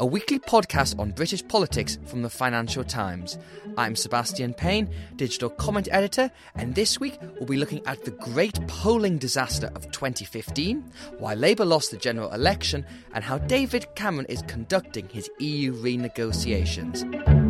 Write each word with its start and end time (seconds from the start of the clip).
a 0.00 0.06
weekly 0.06 0.38
podcast 0.38 0.98
on 0.98 1.10
British 1.10 1.46
politics 1.48 1.98
from 2.06 2.22
the 2.22 2.30
Financial 2.30 2.84
Times. 2.84 3.36
I'm 3.76 3.96
Sebastian 3.96 4.54
Payne, 4.54 4.88
digital 5.16 5.50
comment 5.50 5.88
editor, 5.90 6.30
and 6.54 6.74
this 6.74 7.00
week 7.00 7.18
we'll 7.20 7.46
be 7.46 7.56
looking 7.56 7.84
at 7.86 8.04
the 8.04 8.12
great 8.12 8.64
polling 8.68 9.18
disaster 9.18 9.70
of 9.74 9.90
2015, 9.90 10.84
why 11.18 11.34
Labour 11.34 11.64
lost 11.64 11.90
the 11.90 11.96
general 11.96 12.32
election, 12.32 12.86
and 13.12 13.24
how 13.24 13.38
David 13.38 13.86
Cameron 13.96 14.26
is 14.26 14.42
conducting 14.42 15.08
his 15.08 15.28
EU 15.40 15.74
renegotiations. 15.74 17.47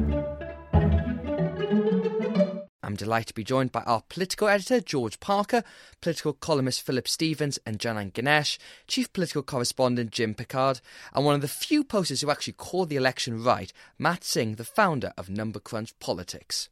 I'm 2.88 2.97
delighted 2.97 3.27
to 3.27 3.34
be 3.34 3.45
joined 3.45 3.70
by 3.70 3.83
our 3.83 4.02
political 4.09 4.48
editor, 4.48 4.80
George 4.80 5.20
Parker, 5.20 5.62
political 6.01 6.33
columnist 6.33 6.80
Philip 6.80 7.07
Stevens 7.07 7.59
and 7.66 7.79
Janan 7.79 8.15
Ganesh, 8.15 8.59
chief 8.87 9.12
political 9.12 9.43
correspondent 9.43 10.10
Jim 10.10 10.32
Pickard, 10.32 10.80
and 11.12 11.23
one 11.23 11.35
of 11.35 11.43
the 11.43 11.49
few 11.49 11.85
pollsters 11.85 12.23
who 12.23 12.30
actually 12.30 12.54
called 12.54 12.88
the 12.88 12.96
election 12.96 13.45
right, 13.45 13.74
Matt 13.99 14.24
Singh, 14.24 14.54
the 14.54 14.65
founder 14.65 15.12
of 15.18 15.29
Number 15.29 15.60
Crunch 15.60 15.99
Politics. 15.99 16.71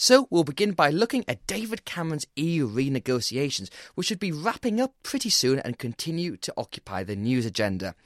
So 0.00 0.28
we'll 0.30 0.44
begin 0.44 0.74
by 0.74 0.90
looking 0.90 1.24
at 1.26 1.44
David 1.48 1.84
Cameron's 1.84 2.24
EU 2.36 2.70
renegotiations, 2.70 3.68
which 3.96 4.06
should 4.06 4.20
be 4.20 4.30
wrapping 4.30 4.80
up 4.80 4.94
pretty 5.02 5.28
soon 5.28 5.58
and 5.58 5.76
continue 5.76 6.36
to 6.36 6.54
occupy 6.56 7.02
the 7.02 7.16
news 7.16 7.44
agenda. 7.44 7.96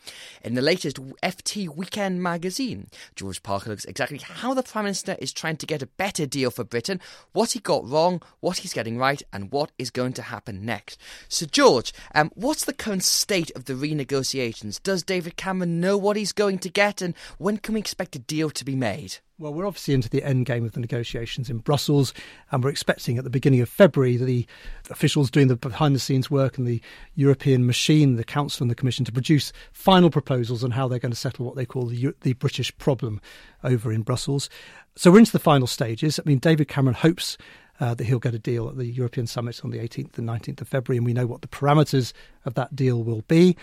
In 0.42 0.54
the 0.54 0.62
latest 0.62 0.96
FT 1.22 1.68
Weekend 1.68 2.22
magazine, 2.22 2.88
George 3.14 3.42
Parker 3.42 3.68
looks 3.68 3.84
exactly 3.84 4.16
how 4.16 4.54
the 4.54 4.62
Prime 4.62 4.86
Minister 4.86 5.16
is 5.18 5.34
trying 5.34 5.58
to 5.58 5.66
get 5.66 5.82
a 5.82 5.86
better 5.86 6.24
deal 6.24 6.50
for 6.50 6.64
Britain, 6.64 6.98
what 7.34 7.52
he 7.52 7.58
got 7.58 7.86
wrong, 7.86 8.22
what 8.40 8.56
he's 8.56 8.72
getting 8.72 8.96
right, 8.96 9.22
and 9.30 9.52
what 9.52 9.70
is 9.78 9.90
going 9.90 10.14
to 10.14 10.22
happen 10.22 10.64
next. 10.64 10.98
So, 11.28 11.44
George, 11.44 11.92
um, 12.14 12.30
what's 12.34 12.64
the 12.64 12.72
current 12.72 13.04
state 13.04 13.50
of 13.54 13.66
the 13.66 13.74
renegotiations? 13.74 14.82
Does 14.82 15.02
David 15.02 15.36
Cameron 15.36 15.78
know 15.78 15.98
what 15.98 16.16
he's 16.16 16.32
going 16.32 16.58
to 16.60 16.70
get, 16.70 17.02
and 17.02 17.14
when 17.36 17.58
can 17.58 17.74
we 17.74 17.80
expect 17.80 18.16
a 18.16 18.18
deal 18.18 18.48
to 18.48 18.64
be 18.64 18.76
made? 18.76 19.18
Well, 19.38 19.54
we're 19.54 19.66
obviously 19.66 19.94
into 19.94 20.10
the 20.10 20.22
end 20.22 20.46
game 20.46 20.64
of 20.64 20.72
the 20.72 20.80
negotiations 20.80 21.48
in 21.48 21.58
Brussels, 21.58 22.12
and 22.50 22.62
we're 22.62 22.70
expecting 22.70 23.16
at 23.16 23.24
the 23.24 23.30
beginning 23.30 23.60
of 23.60 23.68
February 23.68 24.16
the 24.18 24.46
officials 24.90 25.30
doing 25.30 25.48
the 25.48 25.56
behind 25.56 25.94
the 25.96 26.00
scenes 26.00 26.30
work 26.30 26.58
and 26.58 26.66
the 26.66 26.82
European 27.14 27.66
machine, 27.66 28.16
the 28.16 28.24
Council 28.24 28.62
and 28.62 28.70
the 28.70 28.74
Commission, 28.74 29.06
to 29.06 29.12
produce 29.12 29.52
final 29.72 30.10
proposals 30.10 30.62
on 30.62 30.70
how 30.70 30.86
they're 30.86 30.98
going 30.98 31.12
to 31.12 31.16
settle 31.16 31.46
what 31.46 31.56
they 31.56 31.64
call 31.64 31.86
the, 31.86 32.14
the 32.20 32.34
British 32.34 32.76
problem 32.76 33.20
over 33.64 33.90
in 33.90 34.02
Brussels. 34.02 34.50
So 34.96 35.10
we're 35.10 35.20
into 35.20 35.32
the 35.32 35.38
final 35.38 35.66
stages. 35.66 36.20
I 36.20 36.22
mean, 36.28 36.38
David 36.38 36.68
Cameron 36.68 36.94
hopes 36.94 37.38
uh, 37.80 37.94
that 37.94 38.04
he'll 38.04 38.18
get 38.18 38.34
a 38.34 38.38
deal 38.38 38.68
at 38.68 38.76
the 38.76 38.86
European 38.86 39.26
Summit 39.26 39.64
on 39.64 39.70
the 39.70 39.78
18th 39.78 40.18
and 40.18 40.28
19th 40.28 40.60
of 40.60 40.68
February, 40.68 40.98
and 40.98 41.06
we 41.06 41.14
know 41.14 41.26
what 41.26 41.40
the 41.40 41.48
parameters 41.48 42.12
of 42.44 42.54
that 42.54 42.76
deal 42.76 43.02
will 43.02 43.22
be. 43.22 43.56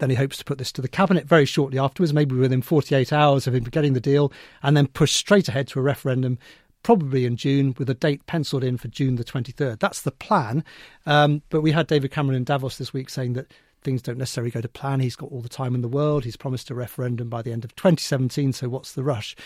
Then 0.00 0.10
he 0.10 0.16
hopes 0.16 0.38
to 0.38 0.44
put 0.44 0.58
this 0.58 0.72
to 0.72 0.82
the 0.82 0.88
cabinet 0.88 1.26
very 1.26 1.44
shortly 1.44 1.78
afterwards, 1.78 2.12
maybe 2.12 2.34
within 2.34 2.62
48 2.62 3.12
hours 3.12 3.46
of 3.46 3.54
him 3.54 3.64
getting 3.64 3.92
the 3.92 4.00
deal, 4.00 4.32
and 4.62 4.76
then 4.76 4.88
push 4.88 5.14
straight 5.14 5.48
ahead 5.48 5.68
to 5.68 5.78
a 5.78 5.82
referendum 5.82 6.38
probably 6.82 7.26
in 7.26 7.36
June, 7.36 7.74
with 7.78 7.90
a 7.90 7.94
date 7.94 8.24
penciled 8.26 8.64
in 8.64 8.78
for 8.78 8.88
June 8.88 9.16
the 9.16 9.24
23rd. 9.24 9.78
That's 9.78 10.00
the 10.00 10.10
plan. 10.10 10.64
Um, 11.06 11.42
but 11.50 11.60
we 11.60 11.72
had 11.72 11.86
David 11.86 12.10
Cameron 12.10 12.36
in 12.36 12.44
Davos 12.44 12.78
this 12.78 12.92
week 12.92 13.10
saying 13.10 13.34
that 13.34 13.52
things 13.82 14.02
don't 14.02 14.18
necessarily 14.18 14.50
go 14.50 14.60
to 14.60 14.68
plan. 14.68 15.00
He's 15.00 15.16
got 15.16 15.30
all 15.30 15.40
the 15.40 15.48
time 15.48 15.74
in 15.74 15.82
the 15.82 15.88
world. 15.88 16.24
He's 16.24 16.36
promised 16.36 16.70
a 16.70 16.74
referendum 16.74 17.28
by 17.28 17.42
the 17.42 17.52
end 17.52 17.64
of 17.64 17.74
2017, 17.76 18.52
so 18.52 18.68
what's 18.68 18.92
the 18.92 19.04
rush? 19.04 19.36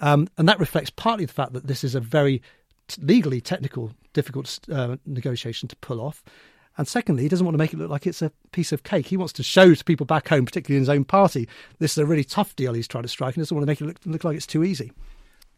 Um, 0.00 0.28
and 0.36 0.48
that 0.48 0.60
reflects 0.60 0.90
partly 0.90 1.24
the 1.24 1.32
fact 1.32 1.52
that 1.54 1.66
this 1.66 1.82
is 1.82 1.94
a 1.94 2.00
very 2.00 2.42
t- 2.88 3.02
legally 3.02 3.40
technical, 3.40 3.92
difficult 4.12 4.58
uh, 4.70 4.96
negotiation 5.06 5.68
to 5.68 5.76
pull 5.76 6.00
off. 6.00 6.22
And 6.78 6.86
secondly, 6.86 7.22
he 7.22 7.28
doesn't 7.28 7.44
want 7.44 7.54
to 7.54 7.58
make 7.58 7.72
it 7.72 7.78
look 7.78 7.90
like 7.90 8.06
it's 8.06 8.22
a 8.22 8.32
piece 8.52 8.72
of 8.72 8.82
cake. 8.82 9.06
He 9.06 9.16
wants 9.16 9.32
to 9.34 9.42
show 9.42 9.74
to 9.74 9.84
people 9.84 10.06
back 10.06 10.28
home, 10.28 10.44
particularly 10.44 10.76
in 10.76 10.82
his 10.82 10.88
own 10.88 11.04
party, 11.04 11.48
this 11.78 11.92
is 11.92 11.98
a 11.98 12.06
really 12.06 12.24
tough 12.24 12.54
deal 12.56 12.74
he's 12.74 12.88
trying 12.88 13.02
to 13.02 13.08
strike 13.08 13.34
and 13.34 13.42
doesn't 13.42 13.54
want 13.54 13.62
to 13.62 13.70
make 13.70 13.80
it 13.80 13.86
look, 13.86 13.98
look 14.04 14.24
like 14.24 14.36
it's 14.36 14.46
too 14.46 14.64
easy. 14.64 14.92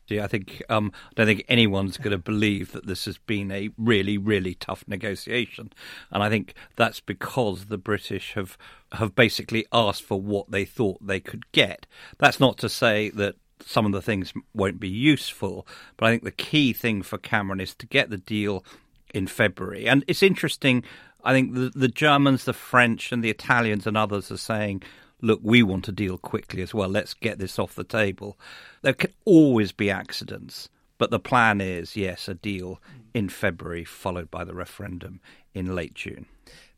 Yeah, 0.08 0.24
I 0.24 0.26
think 0.26 0.62
um, 0.70 0.90
I 1.10 1.14
don't 1.16 1.26
think 1.26 1.44
anyone's 1.48 1.98
going 1.98 2.12
to 2.12 2.18
believe 2.18 2.72
that 2.72 2.86
this 2.86 3.04
has 3.04 3.18
been 3.18 3.50
a 3.50 3.68
really, 3.76 4.16
really 4.16 4.54
tough 4.54 4.82
negotiation, 4.88 5.70
and 6.10 6.22
I 6.22 6.30
think 6.30 6.54
that's 6.76 7.00
because 7.00 7.66
the 7.66 7.76
British 7.76 8.32
have 8.32 8.56
have 8.92 9.14
basically 9.14 9.66
asked 9.70 10.02
for 10.02 10.18
what 10.18 10.50
they 10.50 10.64
thought 10.64 11.06
they 11.06 11.20
could 11.20 11.50
get. 11.52 11.86
That's 12.16 12.40
not 12.40 12.56
to 12.58 12.70
say 12.70 13.10
that 13.10 13.34
some 13.64 13.84
of 13.84 13.92
the 13.92 14.00
things 14.00 14.32
won't 14.54 14.80
be 14.80 14.88
useful, 14.88 15.66
but 15.98 16.06
I 16.06 16.10
think 16.10 16.24
the 16.24 16.30
key 16.30 16.72
thing 16.72 17.02
for 17.02 17.18
Cameron 17.18 17.60
is 17.60 17.74
to 17.74 17.86
get 17.86 18.08
the 18.08 18.16
deal 18.16 18.64
in 19.14 19.26
February, 19.26 19.86
and 19.88 20.04
it's 20.06 20.22
interesting 20.22 20.84
I 21.24 21.32
think 21.32 21.54
the, 21.54 21.70
the 21.74 21.88
Germans, 21.88 22.44
the 22.44 22.52
French, 22.52 23.12
and 23.12 23.22
the 23.22 23.30
Italians 23.30 23.86
and 23.86 23.96
others 23.96 24.30
are 24.30 24.36
saying, 24.38 24.82
look, 25.20 25.40
we 25.42 25.62
want 25.62 25.84
to 25.86 25.92
deal 25.92 26.16
quickly 26.16 26.62
as 26.62 26.72
well. 26.72 26.88
Let's 26.88 27.14
get 27.14 27.38
this 27.38 27.58
off 27.58 27.74
the 27.74 27.84
table. 27.84 28.38
There 28.82 28.92
can 28.92 29.12
always 29.24 29.72
be 29.72 29.90
accidents, 29.90 30.68
but 30.96 31.10
the 31.10 31.18
plan 31.18 31.60
is, 31.60 31.96
yes, 31.96 32.28
a 32.28 32.34
deal 32.34 32.80
in 33.14 33.28
February, 33.28 33.84
followed 33.84 34.30
by 34.30 34.44
the 34.44 34.54
referendum 34.54 35.20
in 35.54 35.74
late 35.74 35.94
June. 35.94 36.26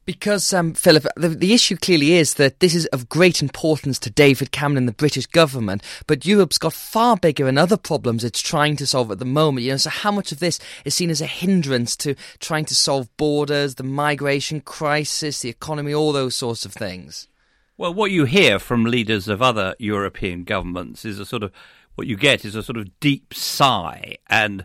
Because, 0.07 0.53
um, 0.53 0.73
Philip, 0.73 1.07
the, 1.17 1.29
the, 1.29 1.53
issue 1.53 1.77
clearly 1.77 2.15
is 2.15 2.35
that 2.35 2.61
this 2.61 2.75
is 2.75 2.87
of 2.87 3.09
great 3.09 3.43
importance 3.43 3.99
to 4.01 4.11
David 4.11 4.51
Cameron 4.51 4.79
and 4.79 4.89
the 4.89 4.93
British 4.93 5.27
government, 5.27 5.83
but 6.07 6.27
Europe's 6.27 6.59
got 6.59 6.73
far 6.73 7.17
bigger 7.17 7.47
and 7.47 7.59
other 7.59 7.77
problems 7.77 8.25
it's 8.25 8.41
trying 8.41 8.77
to 8.77 8.87
solve 8.87 9.11
at 9.11 9.19
the 9.19 9.25
moment. 9.25 9.65
You 9.65 9.73
know, 9.73 9.77
so 9.77 9.91
how 9.91 10.11
much 10.11 10.33
of 10.33 10.41
this 10.41 10.59
is 10.85 10.95
seen 10.95 11.11
as 11.11 11.21
a 11.21 11.27
hindrance 11.27 11.97
to 11.97 12.15
trying 12.39 12.65
to 12.67 12.75
solve 12.75 13.15
borders, 13.19 13.77
the 13.77 13.85
migration 13.85 14.63
crisis, 14.63 15.43
the 15.43 15.51
economy, 15.51 15.93
all 15.93 16.13
those 16.13 16.35
sorts 16.35 16.65
of 16.65 16.73
things? 16.73 17.29
Well, 17.77 17.95
what 17.95 18.11
you 18.11 18.25
hear 18.25 18.59
from 18.59 18.85
leaders 18.85 19.29
of 19.29 19.41
other 19.41 19.75
European 19.79 20.45
governments 20.45 21.05
is 21.05 21.19
a 21.19 21.27
sort 21.27 21.43
of 21.43 21.53
what 21.95 22.07
you 22.07 22.17
get 22.17 22.45
is 22.45 22.55
a 22.55 22.63
sort 22.63 22.79
of 22.79 22.99
deep 23.01 23.35
sigh 23.35 24.17
and 24.29 24.65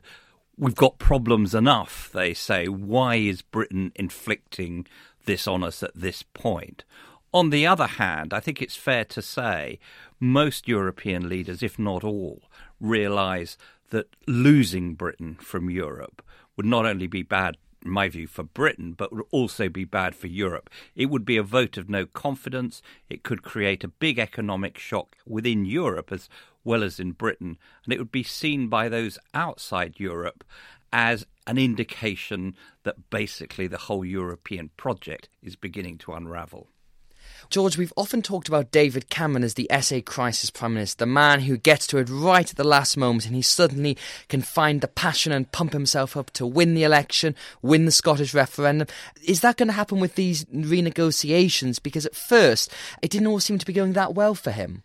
we've 0.58 0.76
got 0.76 1.00
problems 1.00 1.54
enough, 1.54 2.10
they 2.14 2.34
say. 2.34 2.68
Why 2.68 3.16
is 3.16 3.42
Britain 3.42 3.92
inflicting 3.96 4.86
this 5.26 5.48
on 5.48 5.64
us 5.64 5.84
at 5.84 5.96
this 5.96 6.24
point. 6.24 6.84
On 7.34 7.50
the 7.50 7.68
other 7.68 7.88
hand, 7.88 8.34
I 8.34 8.40
think 8.40 8.62
it's 8.62 8.76
fair 8.76 9.04
to 9.06 9.22
say 9.22 9.80
most 10.20 10.68
European 10.68 11.28
leaders, 11.28 11.62
if 11.62 11.78
not 11.78 12.04
all, 12.04 12.44
realise 12.80 13.58
that 13.90 14.16
losing 14.26 14.94
Britain 14.94 15.36
from 15.42 15.70
Europe 15.70 16.22
would 16.56 16.66
not 16.66 16.86
only 16.86 17.08
be 17.08 17.24
bad, 17.24 17.58
in 17.86 17.92
my 17.92 18.10
view, 18.10 18.28
for 18.28 18.44
Britain, 18.44 18.94
but 18.94 19.14
would 19.14 19.26
also 19.32 19.70
be 19.70 19.86
bad 19.86 20.16
for 20.16 20.28
Europe. 20.28 20.70
It 20.96 21.06
would 21.08 21.26
be 21.26 21.38
a 21.38 21.44
vote 21.44 21.78
of 21.78 21.90
no 21.90 22.06
confidence. 22.06 22.82
It 23.10 23.24
could 23.24 23.44
create 23.44 23.84
a 23.84 23.90
big 23.90 24.20
economic 24.20 24.78
shock 24.78 25.16
within 25.26 25.66
Europe 25.66 26.12
as 26.12 26.28
well 26.64 26.84
as 26.84 27.00
in 27.00 27.12
Britain, 27.12 27.58
and 27.84 27.94
it 27.94 28.00
would 28.00 28.12
be 28.12 28.24
seen 28.24 28.68
by 28.68 28.90
those 28.90 29.20
outside 29.34 30.00
Europe 30.00 30.44
as 30.92 31.26
an 31.46 31.58
indication 31.58 32.56
that 32.84 33.10
basically 33.10 33.68
the 33.68 33.78
whole 33.78 34.04
European 34.04 34.70
project 34.78 35.30
is 35.44 35.56
beginning 35.56 35.98
to 36.00 36.14
unravel. 36.14 36.68
George, 37.50 37.78
we've 37.78 37.94
often 37.96 38.22
talked 38.22 38.48
about 38.48 38.72
David 38.72 39.10
Cameron 39.10 39.44
as 39.44 39.54
the 39.54 39.72
essay 39.72 40.02
crisis 40.02 40.50
prime 40.50 40.74
minister, 40.74 41.00
the 41.00 41.06
man 41.06 41.42
who 41.42 41.58
gets 41.58 41.88
to 41.88 41.98
it 41.98 42.10
right 42.10 42.50
at 42.50 42.58
the 42.58 42.64
last 42.64 42.98
moment 42.98 43.26
and 43.26 43.36
he 43.36 43.42
suddenly 43.42 43.98
can 44.28 44.42
find 44.42 44.82
the 44.82 44.88
passion 44.88 45.32
and 45.32 45.52
pump 45.52 45.74
himself 45.74 46.18
up 46.18 46.32
to 46.32 46.46
win 46.46 46.74
the 46.74 46.84
election, 46.84 47.36
win 47.62 47.86
the 47.86 47.92
Scottish 47.92 48.34
referendum. 48.34 48.88
Is 49.24 49.42
that 49.42 49.58
going 49.58 49.68
to 49.68 49.74
happen 49.74 50.00
with 50.00 50.16
these 50.16 50.46
renegotiations? 50.46 51.82
Because 51.82 52.06
at 52.06 52.16
first, 52.16 52.72
it 53.02 53.12
didn't 53.12 53.28
all 53.28 53.40
seem 53.40 53.58
to 53.58 53.66
be 53.66 53.74
going 53.74 53.94
that 53.94 54.16
well 54.16 54.36
for 54.36 54.52
him. 54.52 54.84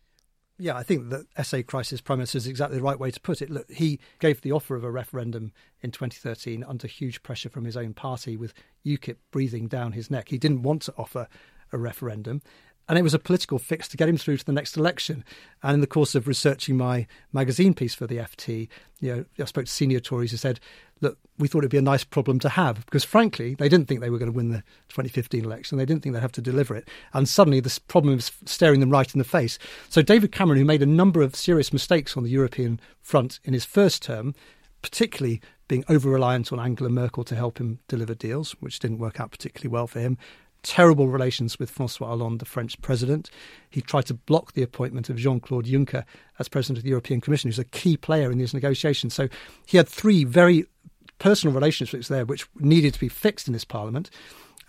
Yeah, 0.58 0.76
I 0.76 0.82
think 0.82 1.08
the 1.08 1.24
essay 1.38 1.62
crisis 1.62 2.02
prime 2.02 2.18
minister 2.18 2.36
is 2.36 2.46
exactly 2.46 2.76
the 2.76 2.84
right 2.84 2.98
way 2.98 3.10
to 3.10 3.20
put 3.20 3.40
it. 3.40 3.48
Look, 3.48 3.70
he 3.70 3.98
gave 4.18 4.42
the 4.42 4.52
offer 4.52 4.76
of 4.76 4.84
a 4.84 4.90
referendum 4.90 5.52
in 5.80 5.90
2013 5.90 6.62
under 6.64 6.86
huge 6.86 7.22
pressure 7.22 7.48
from 7.48 7.64
his 7.64 7.78
own 7.78 7.94
party, 7.94 8.36
with 8.36 8.52
UKIP 8.84 9.16
breathing 9.30 9.68
down 9.68 9.92
his 9.92 10.10
neck. 10.10 10.28
He 10.28 10.36
didn't 10.36 10.62
want 10.62 10.82
to 10.82 10.94
offer 10.98 11.28
a 11.72 11.78
referendum. 11.78 12.42
And 12.88 12.98
it 12.98 13.02
was 13.02 13.14
a 13.14 13.20
political 13.20 13.60
fix 13.60 13.86
to 13.88 13.96
get 13.96 14.08
him 14.08 14.16
through 14.16 14.38
to 14.38 14.44
the 14.44 14.52
next 14.52 14.76
election. 14.76 15.24
And 15.62 15.74
in 15.74 15.80
the 15.80 15.86
course 15.86 16.16
of 16.16 16.26
researching 16.26 16.76
my 16.76 17.06
magazine 17.32 17.72
piece 17.72 17.94
for 17.94 18.08
the 18.08 18.16
FT, 18.16 18.68
you 18.98 19.14
know, 19.14 19.24
I 19.38 19.44
spoke 19.44 19.66
to 19.66 19.70
senior 19.70 20.00
Tories 20.00 20.32
who 20.32 20.36
said, 20.36 20.58
look, 21.00 21.16
we 21.38 21.46
thought 21.46 21.60
it'd 21.60 21.70
be 21.70 21.78
a 21.78 21.82
nice 21.82 22.02
problem 22.02 22.40
to 22.40 22.48
have 22.48 22.84
because, 22.86 23.04
frankly, 23.04 23.54
they 23.54 23.68
didn't 23.68 23.86
think 23.86 24.00
they 24.00 24.10
were 24.10 24.18
going 24.18 24.30
to 24.30 24.36
win 24.36 24.48
the 24.48 24.64
2015 24.88 25.44
election. 25.44 25.78
They 25.78 25.86
didn't 25.86 26.02
think 26.02 26.14
they'd 26.14 26.20
have 26.20 26.32
to 26.32 26.42
deliver 26.42 26.74
it. 26.74 26.88
And 27.12 27.28
suddenly 27.28 27.60
this 27.60 27.78
problem 27.78 28.18
is 28.18 28.32
staring 28.44 28.80
them 28.80 28.90
right 28.90 29.14
in 29.14 29.18
the 29.18 29.24
face. 29.24 29.58
So, 29.88 30.02
David 30.02 30.32
Cameron, 30.32 30.58
who 30.58 30.64
made 30.64 30.82
a 30.82 30.86
number 30.86 31.22
of 31.22 31.36
serious 31.36 31.72
mistakes 31.72 32.16
on 32.16 32.24
the 32.24 32.30
European 32.30 32.80
front 33.00 33.38
in 33.44 33.52
his 33.52 33.64
first 33.64 34.02
term, 34.02 34.34
particularly 34.82 35.40
being 35.68 35.84
over 35.88 36.10
reliant 36.10 36.52
on 36.52 36.58
Angela 36.58 36.90
Merkel 36.90 37.22
to 37.24 37.36
help 37.36 37.58
him 37.58 37.78
deliver 37.86 38.14
deals, 38.14 38.52
which 38.60 38.80
didn't 38.80 38.98
work 38.98 39.20
out 39.20 39.30
particularly 39.30 39.72
well 39.72 39.86
for 39.86 40.00
him. 40.00 40.18
Terrible 40.62 41.08
relations 41.08 41.58
with 41.58 41.70
Francois 41.70 42.08
Hollande, 42.08 42.38
the 42.38 42.44
French 42.44 42.80
president. 42.82 43.30
He 43.70 43.80
tried 43.80 44.06
to 44.06 44.14
block 44.14 44.52
the 44.52 44.62
appointment 44.62 45.08
of 45.08 45.16
Jean 45.16 45.40
Claude 45.40 45.66
Juncker 45.66 46.04
as 46.38 46.48
president 46.48 46.78
of 46.78 46.84
the 46.84 46.90
European 46.90 47.20
Commission, 47.20 47.48
who's 47.48 47.58
a 47.58 47.64
key 47.64 47.96
player 47.96 48.30
in 48.30 48.38
these 48.38 48.54
negotiations. 48.54 49.14
So 49.14 49.28
he 49.66 49.76
had 49.76 49.88
three 49.88 50.24
very 50.24 50.66
personal 51.18 51.54
relationships 51.54 52.08
there 52.08 52.24
which 52.24 52.46
needed 52.56 52.94
to 52.94 53.00
be 53.00 53.08
fixed 53.08 53.46
in 53.46 53.52
this 53.52 53.64
parliament. 53.64 54.10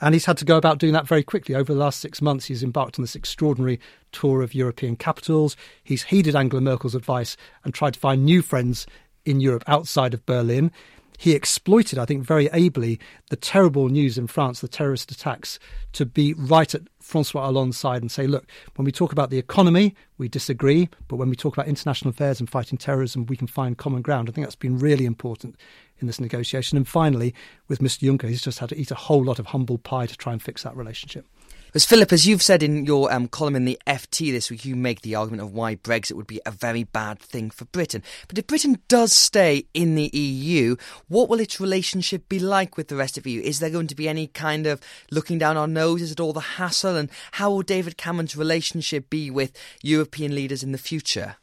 And 0.02 0.16
he's 0.16 0.26
had 0.26 0.38
to 0.38 0.46
go 0.46 0.58
about 0.58 0.80
doing 0.80 0.94
that 0.94 1.08
very 1.08 1.24
quickly. 1.24 1.54
Over 1.54 1.74
the 1.74 1.80
last 1.80 2.00
six 2.00 2.22
months, 2.22 2.46
he's 2.46 2.64
embarked 2.64 2.98
on 2.98 3.04
this 3.04 3.16
extraordinary 3.16 3.80
tour 4.12 4.42
of 4.42 4.56
European 4.56 4.96
capitals. 4.96 5.56
He's 5.84 6.04
heeded 6.04 6.36
Angela 6.36 6.62
Merkel's 6.62 6.96
advice 6.96 7.38
and 7.64 7.74
tried 7.74 7.94
to 7.94 8.00
find 8.00 8.26
new 8.26 8.42
friends 8.42 8.88
in 9.26 9.40
Europe 9.40 9.64
outside 9.68 10.16
of 10.16 10.26
Berlin. 10.26 10.72
He 11.22 11.34
exploited, 11.34 12.00
I 12.00 12.06
think, 12.06 12.24
very 12.24 12.50
ably 12.50 13.00
the 13.30 13.36
terrible 13.36 13.90
news 13.90 14.18
in 14.18 14.26
France, 14.26 14.60
the 14.60 14.68
terrorist 14.68 15.12
attacks, 15.12 15.60
to 15.94 16.04
be 16.04 16.34
right 16.34 16.74
at 16.74 16.82
Francois 17.00 17.44
Hollande's 17.44 17.78
side 17.78 18.02
and 18.02 18.12
say, 18.12 18.26
look, 18.26 18.48
when 18.74 18.86
we 18.86 18.92
talk 18.92 19.12
about 19.12 19.30
the 19.30 19.38
economy, 19.38 19.94
we 20.18 20.28
disagree, 20.28 20.90
but 21.08 21.18
when 21.18 21.30
we 21.30 21.36
talk 21.36 21.54
about 21.56 21.68
international 21.68 22.10
affairs 22.10 22.40
and 22.40 22.50
fighting 22.50 22.76
terrorism, 22.76 23.28
we 23.28 23.38
can 23.38 23.46
find 23.46 23.78
common 23.78 24.02
ground. 24.02 24.30
I 24.30 24.32
think 24.32 24.48
that's 24.48 24.56
been 24.56 24.80
really 24.80 25.06
important 25.06 25.58
in 26.00 26.08
this 26.08 26.20
negotiation. 26.20 26.76
And 26.76 26.88
finally, 26.88 27.36
with 27.68 27.82
Mr. 27.82 28.12
Juncker, 28.12 28.28
he's 28.28 28.42
just 28.42 28.58
had 28.58 28.70
to 28.70 28.76
eat 28.76 28.90
a 28.90 28.96
whole 28.96 29.24
lot 29.24 29.38
of 29.38 29.46
humble 29.46 29.78
pie 29.78 30.08
to 30.08 30.18
try 30.18 30.34
and 30.34 30.42
fix 30.42 30.64
that 30.64 30.76
relationship. 30.76 31.28
As 31.74 31.86
Philip, 31.86 32.12
as 32.12 32.28
you've 32.28 32.42
said 32.42 32.64
in 32.64 32.86
your 32.86 33.10
um, 33.14 33.30
column 33.30 33.56
in 33.56 33.64
the 33.64 33.80
FT 33.88 34.30
this 34.34 34.52
week, 34.52 34.66
you 34.66 34.76
make 34.76 35.04
the 35.04 35.16
argument 35.16 35.42
of 35.42 35.54
why 35.54 35.78
Brexit 35.78 36.18
would 36.18 36.28
be 36.28 36.42
a 36.46 36.52
very 36.52 36.84
bad 36.84 37.18
thing 37.20 37.50
for 37.50 37.64
Britain. 37.64 38.04
But 38.28 38.38
if 38.38 38.46
Britain 38.46 38.82
does 38.90 39.14
stay 39.14 39.64
in 39.74 39.96
the 39.96 40.10
EU, 40.12 40.76
what 41.08 41.30
will 41.30 41.40
its 41.40 41.62
relationship 41.62 42.28
be 42.28 42.40
like 42.40 42.76
with 42.76 42.90
the 42.90 42.98
rest 42.98 43.18
of 43.18 43.26
EU? 43.26 43.40
Is 43.40 43.62
there 43.62 43.70
going 43.70 43.88
to 43.88 43.96
be 43.96 44.10
any 44.10 44.28
kind 44.28 44.68
of 44.68 44.82
looking 45.12 45.38
down 45.38 45.56
our 45.56 45.66
noses 45.66 46.12
at 46.12 46.20
all 46.20 46.34
the 46.34 46.42
hassle? 46.42 46.98
And 46.98 47.10
how 47.32 47.52
will 47.52 47.62
David 47.62 47.96
Cameron's 47.96 48.36
relationship 48.36 49.10
be 49.10 49.32
with 49.32 49.54
European 49.82 50.36
leaders 50.36 50.64
in 50.64 50.74
the 50.74 50.78
future? 50.78 51.38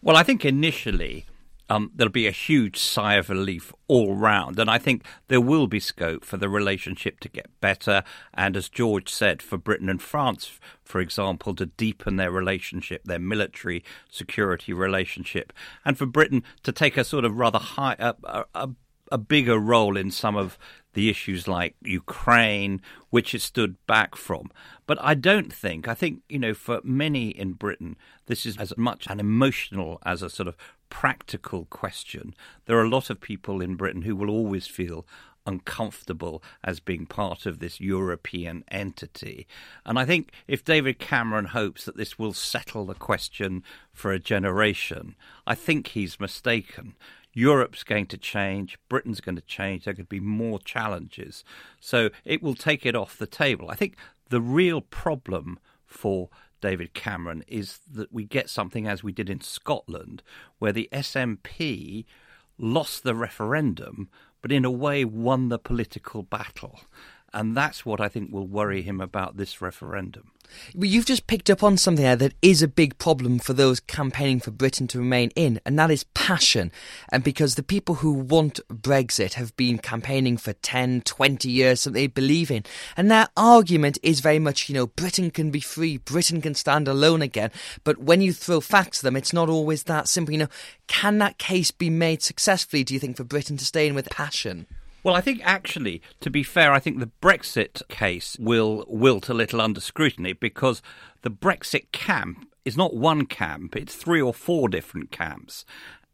Well, 0.00 0.16
I 0.16 0.22
think 0.22 0.46
initially 0.46 1.26
um, 1.68 1.90
there'll 1.94 2.10
be 2.10 2.26
a 2.26 2.32
huge 2.32 2.78
sigh 2.78 3.14
of 3.14 3.28
relief 3.28 3.72
all 3.86 4.14
round. 4.14 4.58
And 4.58 4.70
I 4.70 4.78
think 4.78 5.04
there 5.28 5.40
will 5.40 5.66
be 5.66 5.80
scope 5.80 6.24
for 6.24 6.36
the 6.36 6.48
relationship 6.48 7.20
to 7.20 7.28
get 7.28 7.48
better. 7.60 8.02
And 8.32 8.56
as 8.56 8.68
George 8.68 9.08
said, 9.08 9.42
for 9.42 9.58
Britain 9.58 9.88
and 9.88 10.00
France, 10.00 10.58
for 10.84 11.00
example, 11.00 11.54
to 11.56 11.66
deepen 11.66 12.16
their 12.16 12.30
relationship, 12.30 13.04
their 13.04 13.18
military 13.18 13.84
security 14.10 14.72
relationship, 14.72 15.52
and 15.84 15.98
for 15.98 16.06
Britain 16.06 16.42
to 16.62 16.72
take 16.72 16.96
a 16.96 17.04
sort 17.04 17.24
of 17.24 17.36
rather 17.36 17.58
high, 17.58 17.96
a, 17.98 18.14
a, 18.54 18.70
a 19.12 19.18
bigger 19.18 19.58
role 19.58 19.96
in 19.96 20.10
some 20.10 20.36
of 20.36 20.58
the 20.94 21.10
issues 21.10 21.46
like 21.46 21.76
Ukraine, 21.82 22.80
which 23.10 23.34
it 23.34 23.42
stood 23.42 23.76
back 23.86 24.16
from. 24.16 24.50
But 24.86 24.98
I 25.00 25.14
don't 25.14 25.52
think, 25.52 25.86
I 25.86 25.94
think, 25.94 26.22
you 26.28 26.38
know, 26.38 26.54
for 26.54 26.80
many 26.82 27.28
in 27.28 27.52
Britain, 27.52 27.96
this 28.26 28.44
is 28.44 28.56
as 28.56 28.72
much 28.76 29.06
an 29.06 29.20
emotional 29.20 30.00
as 30.04 30.22
a 30.22 30.30
sort 30.30 30.48
of 30.48 30.56
practical 30.90 31.66
question. 31.66 32.34
There 32.66 32.78
are 32.78 32.84
a 32.84 32.88
lot 32.88 33.10
of 33.10 33.20
people 33.20 33.60
in 33.60 33.76
Britain 33.76 34.02
who 34.02 34.16
will 34.16 34.30
always 34.30 34.66
feel 34.66 35.06
uncomfortable 35.46 36.42
as 36.62 36.78
being 36.78 37.06
part 37.06 37.46
of 37.46 37.58
this 37.58 37.80
European 37.80 38.62
entity. 38.68 39.46
And 39.86 39.98
I 39.98 40.04
think 40.04 40.30
if 40.46 40.62
David 40.62 40.98
Cameron 40.98 41.46
hopes 41.46 41.86
that 41.86 41.96
this 41.96 42.18
will 42.18 42.34
settle 42.34 42.84
the 42.84 42.94
question 42.94 43.64
for 43.92 44.12
a 44.12 44.18
generation, 44.18 45.16
I 45.46 45.54
think 45.54 45.88
he's 45.88 46.20
mistaken. 46.20 46.94
Europe's 47.32 47.82
going 47.84 48.06
to 48.06 48.18
change, 48.18 48.78
Britain's 48.88 49.20
going 49.20 49.36
to 49.36 49.42
change, 49.42 49.84
there 49.84 49.94
could 49.94 50.08
be 50.08 50.20
more 50.20 50.58
challenges. 50.58 51.44
So 51.80 52.10
it 52.24 52.42
will 52.42 52.54
take 52.54 52.84
it 52.84 52.96
off 52.96 53.16
the 53.16 53.26
table. 53.26 53.70
I 53.70 53.74
think 53.74 53.96
the 54.28 54.40
real 54.40 54.80
problem 54.80 55.58
for 55.86 56.28
David 56.60 56.94
Cameron 56.94 57.44
is 57.46 57.78
that 57.90 58.12
we 58.12 58.24
get 58.24 58.50
something 58.50 58.86
as 58.86 59.02
we 59.02 59.12
did 59.12 59.30
in 59.30 59.40
Scotland, 59.40 60.22
where 60.58 60.72
the 60.72 60.88
SNP 60.92 62.04
lost 62.58 63.02
the 63.02 63.14
referendum, 63.14 64.08
but 64.42 64.52
in 64.52 64.64
a 64.64 64.70
way 64.70 65.04
won 65.04 65.48
the 65.48 65.58
political 65.58 66.22
battle. 66.22 66.80
And 67.32 67.56
that's 67.56 67.84
what 67.84 68.00
I 68.00 68.08
think 68.08 68.32
will 68.32 68.46
worry 68.46 68.82
him 68.82 69.00
about 69.00 69.36
this 69.36 69.60
referendum. 69.60 70.30
Well, 70.74 70.86
you've 70.86 71.06
just 71.06 71.26
picked 71.26 71.50
up 71.50 71.62
on 71.62 71.76
something 71.76 72.02
there 72.02 72.16
that 72.16 72.34
is 72.40 72.62
a 72.62 72.68
big 72.68 72.98
problem 72.98 73.38
for 73.38 73.52
those 73.52 73.80
campaigning 73.80 74.40
for 74.40 74.50
Britain 74.50 74.86
to 74.88 74.98
remain 74.98 75.30
in, 75.36 75.60
and 75.66 75.78
that 75.78 75.90
is 75.90 76.04
passion. 76.14 76.72
And 77.12 77.22
because 77.22 77.54
the 77.54 77.62
people 77.62 77.96
who 77.96 78.12
want 78.12 78.60
Brexit 78.68 79.34
have 79.34 79.54
been 79.56 79.78
campaigning 79.78 80.36
for 80.36 80.54
10, 80.54 81.02
20 81.02 81.50
years, 81.50 81.82
something 81.82 82.00
they 82.00 82.06
believe 82.06 82.50
in. 82.50 82.64
And 82.96 83.10
their 83.10 83.28
argument 83.36 83.98
is 84.02 84.20
very 84.20 84.38
much, 84.38 84.68
you 84.68 84.74
know, 84.74 84.86
Britain 84.86 85.30
can 85.30 85.50
be 85.50 85.60
free, 85.60 85.98
Britain 85.98 86.40
can 86.40 86.54
stand 86.54 86.88
alone 86.88 87.22
again. 87.22 87.50
But 87.84 87.98
when 87.98 88.20
you 88.20 88.32
throw 88.32 88.60
facts 88.60 89.00
at 89.00 89.04
them, 89.04 89.16
it's 89.16 89.32
not 89.32 89.48
always 89.48 89.84
that 89.84 90.08
simple. 90.08 90.32
You 90.32 90.40
know, 90.40 90.48
can 90.86 91.18
that 91.18 91.38
case 91.38 91.70
be 91.70 91.90
made 91.90 92.22
successfully, 92.22 92.84
do 92.84 92.94
you 92.94 93.00
think, 93.00 93.16
for 93.16 93.24
Britain 93.24 93.56
to 93.58 93.64
stay 93.64 93.86
in 93.86 93.94
with 93.94 94.08
passion? 94.10 94.66
Well, 95.08 95.16
I 95.16 95.22
think 95.22 95.40
actually, 95.42 96.02
to 96.20 96.28
be 96.28 96.42
fair, 96.42 96.70
I 96.70 96.80
think 96.80 96.98
the 96.98 97.10
Brexit 97.22 97.80
case 97.88 98.36
will 98.38 98.84
wilt 98.88 99.30
a 99.30 99.32
little 99.32 99.58
under 99.58 99.80
scrutiny 99.80 100.34
because 100.34 100.82
the 101.22 101.30
Brexit 101.30 101.90
camp 101.92 102.46
is 102.66 102.76
not 102.76 102.94
one 102.94 103.24
camp, 103.24 103.74
it's 103.74 103.94
three 103.94 104.20
or 104.20 104.34
four 104.34 104.68
different 104.68 105.10
camps. 105.10 105.64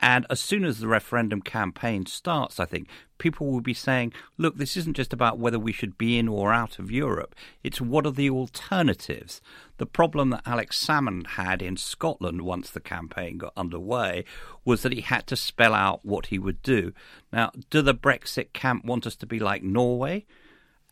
And 0.05 0.27
as 0.29 0.39
soon 0.39 0.67
as 0.67 0.81
the 0.81 0.87
referendum 0.87 1.41
campaign 1.41 2.05
starts, 2.05 2.61
I 2.61 2.67
think 2.67 2.89
people 3.17 3.51
will 3.51 3.62
be 3.62 3.73
saying, 3.73 4.12
look, 4.37 4.59
this 4.59 4.77
isn't 4.77 4.99
just 4.99 5.15
about 5.15 5.39
whether 5.39 5.59
we 5.59 5.73
should 5.73 5.97
be 5.97 6.19
in 6.19 6.29
or 6.29 6.53
out 6.53 6.79
of 6.79 6.91
Europe, 6.91 7.35
it's 7.62 7.81
what 7.81 8.05
are 8.05 8.12
the 8.12 8.29
alternatives. 8.29 9.41
The 9.79 9.87
problem 9.87 10.29
that 10.29 10.43
Alex 10.45 10.79
Salmond 10.85 11.27
had 11.27 11.62
in 11.62 11.79
Scotland 11.79 12.43
once 12.43 12.69
the 12.69 12.81
campaign 12.81 13.39
got 13.39 13.55
underway 13.56 14.27
was 14.62 14.83
that 14.83 14.93
he 14.93 15.01
had 15.01 15.27
to 15.29 15.37
spell 15.37 15.73
out 15.73 16.05
what 16.05 16.27
he 16.27 16.39
would 16.39 16.62
do. 16.62 16.93
Now, 17.33 17.51
do 17.71 17.81
the 17.81 17.95
Brexit 17.95 18.53
camp 18.53 18.85
want 18.85 19.06
us 19.06 19.17
to 19.17 19.27
be 19.27 19.39
like 19.39 19.62
Norway? 19.62 20.27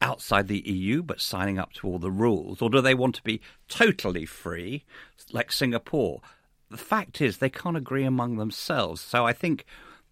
outside 0.00 0.48
the 0.48 0.68
EU 0.68 1.00
but 1.00 1.20
signing 1.20 1.60
up 1.60 1.72
to 1.72 1.86
all 1.86 2.00
the 2.00 2.10
rules? 2.10 2.60
Or 2.60 2.68
do 2.68 2.80
they 2.80 2.92
want 2.92 3.14
to 3.14 3.22
be 3.22 3.40
totally 3.68 4.26
free, 4.26 4.84
like 5.32 5.52
Singapore? 5.52 6.22
The 6.72 6.78
fact 6.78 7.20
is 7.20 7.38
they 7.38 7.50
can't 7.50 7.76
agree 7.76 8.04
among 8.04 8.36
themselves. 8.36 9.00
So 9.00 9.26
I 9.26 9.32
think 9.32 9.64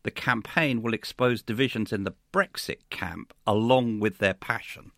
the 0.02 0.11
campaign 0.11 0.83
will 0.83 0.95
expose 0.95 1.43
divisions 1.43 1.93
in 1.93 2.05
the 2.05 2.14
Brexit 2.33 2.79
camp 2.90 3.35
along 3.47 4.00
with 4.00 4.19
their 4.19 4.35
passion. 4.35 4.93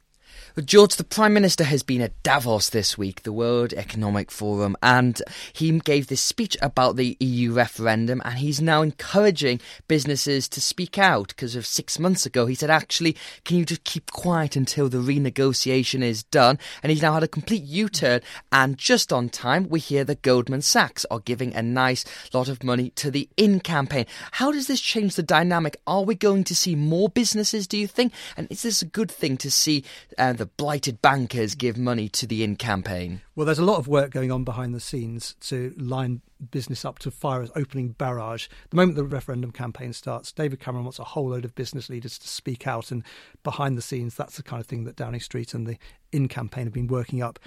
George, 0.65 0.97
the 0.97 1.05
Prime 1.05 1.33
Minister 1.33 1.65
has 1.65 1.83
been 1.83 2.03
at 2.03 2.23
Davos 2.23 2.69
this 2.69 2.99
week, 2.99 3.23
the 3.23 3.33
World 3.33 3.73
Economic 3.73 4.31
Forum, 4.31 4.77
and 4.83 5.23
he 5.55 5.79
gave 5.79 6.09
this 6.09 6.21
speech 6.21 6.59
about 6.61 6.97
the 6.97 7.17
EU 7.21 7.53
referendum, 7.53 8.21
and 8.25 8.35
he's 8.35 8.61
now 8.61 8.83
encouraging 8.83 9.61
businesses 9.89 10.49
to 10.51 10.61
speak 10.61 10.99
out 10.99 11.29
because 11.29 11.57
of 11.57 11.65
six 11.65 11.99
months 11.99 12.27
ago 12.27 12.45
he 12.45 12.55
said, 12.55 12.69
actually, 12.69 13.17
can 13.45 13.57
you 13.57 13.65
just 13.65 13.85
keep 13.85 14.11
quiet 14.11 14.55
until 14.55 14.91
the 14.91 14.99
renegotiation 14.99 16.03
is 16.03 16.23
done? 16.25 16.59
And 16.83 16.93
he's 16.93 17.01
now 17.01 17.15
had 17.15 17.23
a 17.23 17.29
complete 17.29 17.63
U 17.63 17.89
turn, 17.89 18.21
and 18.53 18.77
just 18.77 19.11
on 19.11 19.31
time, 19.31 19.69
we 19.71 19.81
hear 19.81 20.05
that 20.05 20.21
Goldman 20.21 20.61
Sachs 20.61 21.07
are 21.11 21.21
giving 21.21 21.55
a 21.55 21.63
nice 21.63 22.05
lot 22.35 22.49
of 22.49 22.63
money 22.63 22.91
to 22.91 23.11
the 23.11 23.29
In 23.39 23.61
campaign. 23.61 24.05
How 24.33 24.53
does 24.53 24.67
this 24.67 24.81
change 24.83 25.15
the 25.15 25.23
dynamic? 25.23 25.79
Are 25.87 26.03
we 26.03 26.15
going 26.15 26.45
to 26.45 26.55
see 26.55 26.75
more 26.75 27.09
businesses, 27.09 27.67
do 27.67 27.79
you 27.79 27.87
think? 27.87 28.13
And 28.37 28.49
is 28.51 28.63
this 28.63 28.83
a 28.83 28.87
good 28.87 29.11
thing 29.11 29.39
to 29.39 29.51
see? 29.51 29.85
Uh, 30.23 30.33
the 30.33 30.47
blighted 30.47 31.03
bankers 31.03 31.57
give 31.57 31.77
money 31.77 32.09
to 32.09 32.29
the 32.29 32.45
In 32.45 32.55
campaign? 32.55 33.23
Well, 33.35 33.45
there's 33.45 33.59
a 33.59 33.65
lot 33.65 33.79
of 33.79 33.89
work 33.89 34.13
going 34.13 34.31
on 34.31 34.45
behind 34.45 34.73
the 34.73 34.79
scenes 34.79 35.35
to 35.41 35.75
line 35.77 36.21
business 36.53 36.85
up 36.85 37.01
to 37.01 37.11
fire 37.11 37.43
as 37.43 37.51
opening 37.57 37.89
barrage. 37.89 38.47
The 38.71 38.77
moment 38.77 38.95
the 38.95 39.03
referendum 39.03 39.51
campaign 39.51 39.93
starts, 39.93 40.31
David 40.31 40.61
Cameron 40.61 40.85
wants 40.85 41.01
a 41.01 41.05
whole 41.05 41.31
load 41.31 41.45
of 41.45 41.57
business 41.57 41.91
leaders 41.91 42.21
to 42.21 42.29
speak 42.29 42.69
out, 42.69 42.93
and 42.93 43.03
behind 43.43 43.77
the 43.77 43.83
scenes, 43.83 44.15
that's 44.15 44.37
the 44.37 44.45
kind 44.45 44.61
of 44.61 44.67
thing 44.69 44.85
that 44.85 44.95
Downing 44.95 45.19
Street 45.19 45.55
and 45.55 45.67
the 45.67 45.77
In 46.13 46.29
campaign 46.29 46.67
have 46.67 46.73
been 46.73 46.87
working 46.87 47.21
up. 47.21 47.41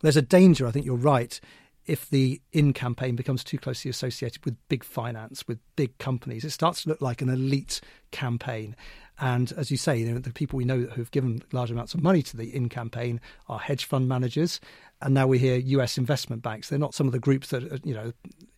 There's 0.00 0.16
a 0.16 0.22
danger, 0.22 0.66
I 0.66 0.72
think 0.72 0.84
you're 0.84 0.96
right, 0.96 1.38
if 1.86 2.10
the 2.10 2.40
in 2.52 2.72
campaign 2.72 3.14
becomes 3.14 3.44
too 3.44 3.58
closely 3.58 3.88
associated 3.88 4.44
with 4.44 4.56
big 4.68 4.82
finance, 4.82 5.46
with 5.46 5.60
big 5.76 5.96
companies, 5.98 6.44
it 6.44 6.50
starts 6.50 6.82
to 6.82 6.88
look 6.88 7.00
like 7.00 7.22
an 7.22 7.28
elite 7.28 7.80
campaign. 8.10 8.74
And 9.18 9.52
as 9.56 9.70
you 9.70 9.76
say, 9.76 9.98
you 9.98 10.12
know, 10.12 10.18
the 10.18 10.32
people 10.32 10.56
we 10.56 10.64
know 10.64 10.80
who've 10.82 11.10
given 11.10 11.42
large 11.52 11.70
amounts 11.70 11.94
of 11.94 12.02
money 12.02 12.22
to 12.22 12.36
the 12.36 12.54
in 12.54 12.68
campaign 12.68 13.20
are 13.48 13.58
hedge 13.58 13.84
fund 13.84 14.08
managers. 14.08 14.60
And 15.00 15.14
now 15.14 15.26
we 15.26 15.38
hear 15.38 15.56
US 15.56 15.96
investment 15.98 16.42
banks. 16.42 16.68
They're 16.68 16.78
not 16.78 16.94
some 16.94 17.06
of 17.06 17.12
the 17.12 17.18
groups 17.18 17.48
that, 17.48 17.70
uh, 17.70 17.78
you 17.84 17.94
know, 17.94 18.12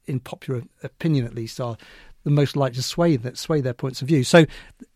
in 0.07 0.21
popular 0.21 0.63
opinion 0.83 1.27
at 1.27 1.35
least, 1.35 1.61
are 1.61 1.77
the 2.29 2.35
most 2.35 2.57
likely 2.57 2.77
to 2.77 2.83
sway 2.83 3.17
that 3.17 3.39
sway 3.39 3.63
their 3.63 3.73
points 3.73 4.03
of 4.03 4.09
view. 4.09 4.23
So 4.23 4.45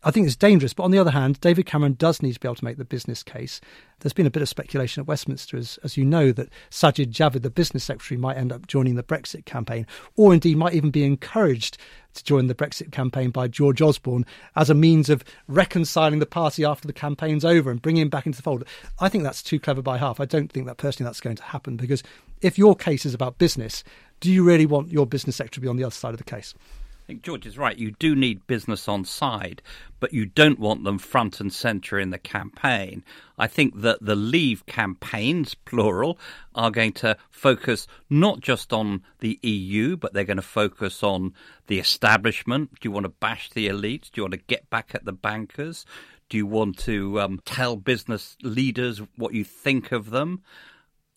I 0.03 0.11
think 0.11 0.27
it's 0.27 0.37
dangerous. 0.37 0.75
But 0.75 0.83
on 0.83 0.91
the 0.91 0.99
other 0.99 1.11
hand, 1.11 1.41
David 1.41 1.65
Cameron 1.65 1.95
does 1.95 2.21
need 2.21 2.35
to 2.35 2.41
be 2.41 2.47
able 2.47 2.57
to 2.57 2.65
make 2.65 2.77
the 2.77 2.85
business 2.85 3.23
case. 3.23 3.59
There's 4.01 4.13
been 4.13 4.27
a 4.27 4.31
bit 4.31 4.43
of 4.43 4.51
speculation 4.51 5.01
at 5.01 5.07
Westminster, 5.07 5.57
as, 5.57 5.79
as 5.83 5.97
you 5.97 6.05
know, 6.05 6.31
that 6.33 6.51
Sajid 6.71 7.11
Javid, 7.11 7.41
the 7.41 7.49
business 7.49 7.85
secretary, 7.85 8.19
might 8.19 8.37
end 8.37 8.53
up 8.53 8.67
joining 8.67 8.97
the 8.97 9.03
Brexit 9.03 9.47
campaign, 9.47 9.87
or 10.15 10.35
indeed 10.35 10.59
might 10.59 10.75
even 10.75 10.91
be 10.91 11.05
encouraged 11.05 11.79
to 12.15 12.23
join 12.23 12.49
the 12.49 12.55
Brexit 12.55 12.93
campaign 12.93 13.31
by 13.31 13.49
George 13.49 13.81
Osborne 13.81 14.27
as 14.55 14.69
a 14.69 14.75
means 14.75 15.09
of 15.09 15.25
reconciling 15.49 16.19
the 16.19 16.27
party 16.27 16.67
after 16.67 16.87
the 16.87 16.93
campaign's 16.93 17.47
over 17.47 17.71
and 17.71 17.81
bringing 17.81 18.03
him 18.03 18.11
back 18.11 18.27
into 18.27 18.37
the 18.37 18.43
fold. 18.43 18.65
I 19.01 19.09
think 19.09 19.25
that's 19.25 19.43
too 19.43 19.59
clever 19.59 19.81
by 19.81 19.97
half. 19.97 20.21
I 20.21 20.27
don't 20.27 20.53
think 20.53 20.67
that 20.67 20.77
personally 20.77 21.09
that's 21.09 21.21
going 21.21 21.37
to 21.37 21.43
happen 21.43 21.77
because 21.77 22.03
if 22.43 22.59
your 22.59 22.77
case 22.77 23.07
is 23.07 23.15
about 23.15 23.39
business, 23.39 23.83
do 24.21 24.31
you 24.31 24.45
really 24.45 24.67
want 24.67 24.93
your 24.93 25.07
business 25.07 25.37
secretary 25.37 25.55
to 25.55 25.61
be 25.63 25.69
on 25.69 25.77
the 25.77 25.85
other 25.85 25.95
side 25.95 26.13
of 26.13 26.19
the 26.19 26.25
case? 26.25 26.55
I 27.03 27.07
think 27.07 27.23
George 27.23 27.47
is 27.47 27.59
right. 27.59 27.77
You 27.77 27.91
do 27.91 28.15
need 28.15 28.47
business 28.47 28.87
on 28.87 29.05
side, 29.05 29.61
but 29.99 30.15
you 30.15 30.25
don't 30.25 30.61
want 30.61 30.85
them 30.85 30.99
front 30.99 31.41
and 31.41 31.53
centre 31.53 31.99
in 31.99 32.11
the 32.11 32.19
campaign. 32.19 33.03
I 33.37 33.49
think 33.49 33.81
that 33.81 33.99
the 34.01 34.15
Leave 34.15 34.65
campaigns, 34.67 35.57
plural, 35.57 36.17
are 36.55 36.71
going 36.71 36.93
to 36.95 37.17
focus 37.29 37.89
not 38.09 38.41
just 38.41 38.73
on 38.73 39.03
the 39.19 39.39
EU, 39.43 39.97
but 39.97 40.13
they're 40.13 40.23
going 40.23 40.37
to 40.37 40.43
focus 40.43 41.03
on 41.03 41.35
the 41.67 41.81
establishment. 41.81 42.71
Do 42.81 42.89
you 42.89 42.93
want 42.93 43.05
to 43.05 43.11
bash 43.11 43.51
the 43.51 43.67
elites? 43.67 44.11
Do 44.11 44.21
you 44.21 44.23
want 44.23 44.35
to 44.35 44.47
get 44.47 44.71
back 44.71 44.95
at 44.95 45.05
the 45.05 45.13
bankers? 45.13 45.85
Do 46.29 46.37
you 46.37 46.47
want 46.47 46.79
to 46.81 47.21
um, 47.21 47.41
tell 47.45 47.75
business 47.75 48.37
leaders 48.43 49.03
what 49.17 49.35
you 49.35 49.43
think 49.43 49.91
of 49.91 50.11
them? 50.11 50.43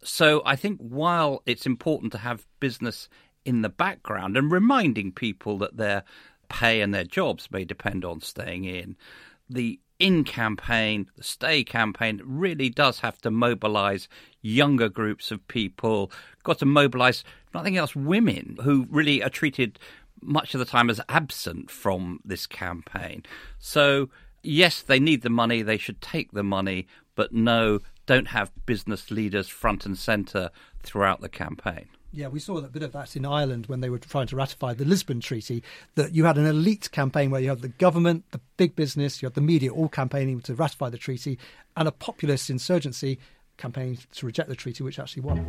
So 0.04 0.44
I 0.46 0.56
think 0.56 0.80
while 0.80 1.42
it's 1.46 1.66
important 1.66 2.12
to 2.12 2.20
have 2.20 2.46
business 2.60 3.10
in 3.46 3.62
the 3.62 3.70
background 3.70 4.36
and 4.36 4.52
reminding 4.52 5.12
people 5.12 5.58
that 5.60 5.78
their 5.78 6.04
pay 6.50 6.82
and 6.82 6.94
their 6.94 7.04
jobs 7.04 7.50
may 7.52 7.64
depend 7.64 8.04
on 8.04 8.20
staying 8.20 8.66
in. 8.66 8.96
The 9.50 9.80
in 10.00 10.24
campaign, 10.24 11.10
the 11.16 11.24
stay 11.24 11.64
campaign 11.64 12.22
really 12.26 12.70
does 12.70 13.00
have 13.00 13.20
to 13.20 13.32
mobilize 13.32 14.10
younger 14.42 14.90
groups 14.90 15.32
of 15.32 15.48
people, 15.48 16.12
got 16.44 16.60
to 16.60 16.66
mobilize 16.66 17.24
nothing 17.54 17.78
else 17.78 17.96
women 17.96 18.58
who 18.64 18.88
really 18.90 19.24
are 19.24 19.30
treated 19.30 19.80
much 20.22 20.54
of 20.54 20.60
the 20.60 20.66
time 20.66 20.90
as 20.90 21.00
absent 21.08 21.70
from 21.70 22.20
this 22.26 22.46
campaign. 22.46 23.24
So, 23.60 24.10
yes, 24.44 24.82
they 24.82 25.00
need 25.00 25.22
the 25.22 25.30
money, 25.30 25.62
they 25.62 25.78
should 25.78 26.02
take 26.02 26.32
the 26.32 26.44
money, 26.44 26.88
but 27.16 27.34
no, 27.34 27.80
don't 28.06 28.28
have 28.30 28.52
business 28.66 29.12
leaders 29.12 29.48
front 29.48 29.86
and 29.86 29.98
center 29.98 30.52
throughout 30.84 31.22
the 31.22 31.30
campaign. 31.30 31.88
Yeah, 32.16 32.30
we 32.30 32.40
saw 32.40 32.58
a 32.60 32.62
bit 32.70 32.82
of 32.82 32.94
that 32.94 33.18
in 33.18 33.26
Ireland 33.26 33.66
when 33.68 33.82
they 33.82 33.90
were 33.90 34.00
trying 34.00 34.28
to 34.28 34.38
ratify 34.38 34.74
the 34.74 34.86
Lisbon 34.86 35.20
Treaty. 35.20 35.62
That 35.96 36.16
you 36.16 36.24
had 36.24 36.38
an 36.38 36.46
elite 36.46 36.90
campaign 36.92 37.30
where 37.30 37.42
you 37.42 37.50
had 37.50 37.60
the 37.60 37.68
government, 37.68 38.24
the 38.32 38.40
big 38.56 38.74
business, 38.74 39.22
you 39.22 39.26
had 39.26 39.34
the 39.34 39.42
media 39.42 39.70
all 39.70 39.90
campaigning 39.90 40.40
to 40.44 40.56
ratify 40.56 40.90
the 40.90 40.98
treaty, 40.98 41.38
and 41.76 41.90
a 41.90 41.92
populist 41.92 42.50
insurgency 42.50 43.20
campaigning 43.58 43.98
to 44.14 44.26
reject 44.26 44.48
the 44.48 44.56
treaty, 44.56 44.82
which 44.82 44.98
actually 44.98 45.24
won. 45.24 45.40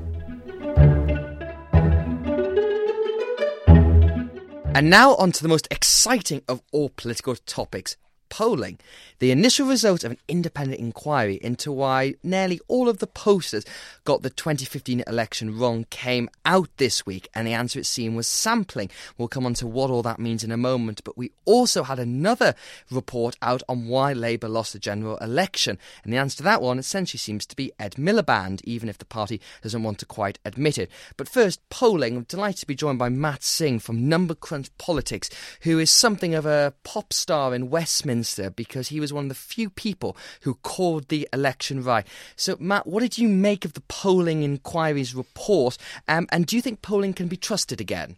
And 4.74 4.90
now 4.90 5.14
on 5.14 5.30
to 5.30 5.42
the 5.44 5.48
most 5.48 5.68
exciting 5.70 6.42
of 6.48 6.62
all 6.72 6.88
political 6.88 7.36
topics 7.36 7.96
polling, 8.28 8.78
the 9.18 9.30
initial 9.30 9.66
result 9.66 10.04
of 10.04 10.10
an 10.10 10.18
independent 10.28 10.80
inquiry 10.80 11.38
into 11.42 11.72
why 11.72 12.14
nearly 12.22 12.60
all 12.68 12.88
of 12.88 12.98
the 12.98 13.06
pollsters 13.06 13.66
got 14.04 14.22
the 14.22 14.30
2015 14.30 15.04
election 15.06 15.58
wrong 15.58 15.86
came 15.90 16.28
out 16.44 16.68
this 16.76 17.06
week, 17.06 17.28
and 17.34 17.46
the 17.46 17.52
answer 17.52 17.78
it 17.78 17.86
seemed 17.86 18.16
was 18.16 18.28
sampling. 18.28 18.90
We'll 19.16 19.28
come 19.28 19.46
on 19.46 19.54
to 19.54 19.66
what 19.66 19.90
all 19.90 20.02
that 20.02 20.18
means 20.18 20.44
in 20.44 20.52
a 20.52 20.56
moment, 20.56 21.02
but 21.04 21.16
we 21.16 21.32
also 21.44 21.82
had 21.82 21.98
another 21.98 22.54
report 22.90 23.36
out 23.40 23.62
on 23.68 23.88
why 23.88 24.12
Labour 24.12 24.48
lost 24.48 24.72
the 24.72 24.78
general 24.78 25.16
election, 25.18 25.78
and 26.04 26.12
the 26.12 26.18
answer 26.18 26.38
to 26.38 26.42
that 26.42 26.62
one 26.62 26.78
essentially 26.78 27.18
seems 27.18 27.46
to 27.46 27.56
be 27.56 27.72
Ed 27.78 27.92
Miliband, 27.92 28.60
even 28.64 28.88
if 28.88 28.98
the 28.98 29.04
party 29.04 29.40
doesn't 29.62 29.82
want 29.82 29.98
to 30.00 30.06
quite 30.06 30.38
admit 30.44 30.78
it. 30.78 30.90
But 31.16 31.28
first, 31.28 31.60
polling. 31.70 32.16
I'm 32.16 32.22
delighted 32.24 32.60
to 32.60 32.66
be 32.66 32.74
joined 32.74 32.98
by 32.98 33.08
Matt 33.08 33.42
Singh 33.42 33.78
from 33.78 34.08
Number 34.08 34.34
Crunch 34.34 34.68
Politics, 34.78 35.30
who 35.62 35.78
is 35.78 35.90
something 35.90 36.34
of 36.34 36.46
a 36.46 36.74
pop 36.84 37.12
star 37.12 37.54
in 37.54 37.70
Westminster 37.70 38.15
Westminster 38.16 38.50
because 38.50 38.88
he 38.88 39.00
was 39.00 39.12
one 39.12 39.24
of 39.24 39.28
the 39.28 39.34
few 39.34 39.70
people 39.70 40.16
who 40.42 40.54
called 40.54 41.08
the 41.08 41.28
election 41.32 41.82
right. 41.82 42.06
So, 42.34 42.56
Matt, 42.58 42.86
what 42.86 43.00
did 43.00 43.18
you 43.18 43.28
make 43.28 43.64
of 43.64 43.74
the 43.74 43.82
polling 43.82 44.42
inquiry's 44.42 45.14
report? 45.14 45.76
Um, 46.08 46.26
and 46.32 46.46
do 46.46 46.56
you 46.56 46.62
think 46.62 46.82
polling 46.82 47.12
can 47.12 47.28
be 47.28 47.36
trusted 47.36 47.80
again? 47.80 48.16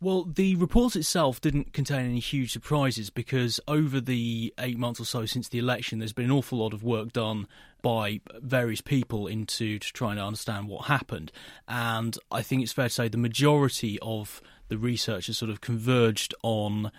Well, 0.00 0.24
the 0.24 0.56
report 0.56 0.96
itself 0.96 1.40
didn't 1.40 1.72
contain 1.72 2.06
any 2.06 2.18
huge 2.18 2.52
surprises 2.52 3.08
because 3.08 3.60
over 3.68 4.00
the 4.00 4.52
eight 4.58 4.76
months 4.76 5.00
or 5.00 5.04
so 5.04 5.26
since 5.26 5.48
the 5.48 5.60
election, 5.60 6.00
there's 6.00 6.12
been 6.12 6.24
an 6.24 6.32
awful 6.32 6.58
lot 6.58 6.72
of 6.72 6.82
work 6.82 7.12
done 7.12 7.46
by 7.82 8.20
various 8.40 8.80
people 8.80 9.28
into 9.28 9.78
trying 9.78 10.16
to 10.16 10.22
understand 10.22 10.68
what 10.68 10.86
happened. 10.86 11.30
And 11.68 12.16
I 12.32 12.42
think 12.42 12.62
it's 12.62 12.72
fair 12.72 12.88
to 12.88 12.94
say 12.94 13.08
the 13.08 13.16
majority 13.16 13.98
of 14.02 14.42
the 14.68 14.78
researchers 14.78 15.38
sort 15.38 15.50
of 15.50 15.60
converged 15.60 16.34
on 16.42 16.90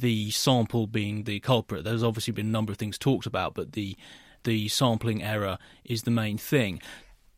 the 0.00 0.30
sample 0.30 0.86
being 0.86 1.24
the 1.24 1.40
culprit. 1.40 1.84
There's 1.84 2.02
obviously 2.02 2.32
been 2.32 2.46
a 2.46 2.50
number 2.50 2.72
of 2.72 2.78
things 2.78 2.98
talked 2.98 3.26
about, 3.26 3.54
but 3.54 3.72
the 3.72 3.96
the 4.44 4.68
sampling 4.68 5.22
error 5.22 5.58
is 5.84 6.02
the 6.02 6.10
main 6.10 6.36
thing. 6.38 6.80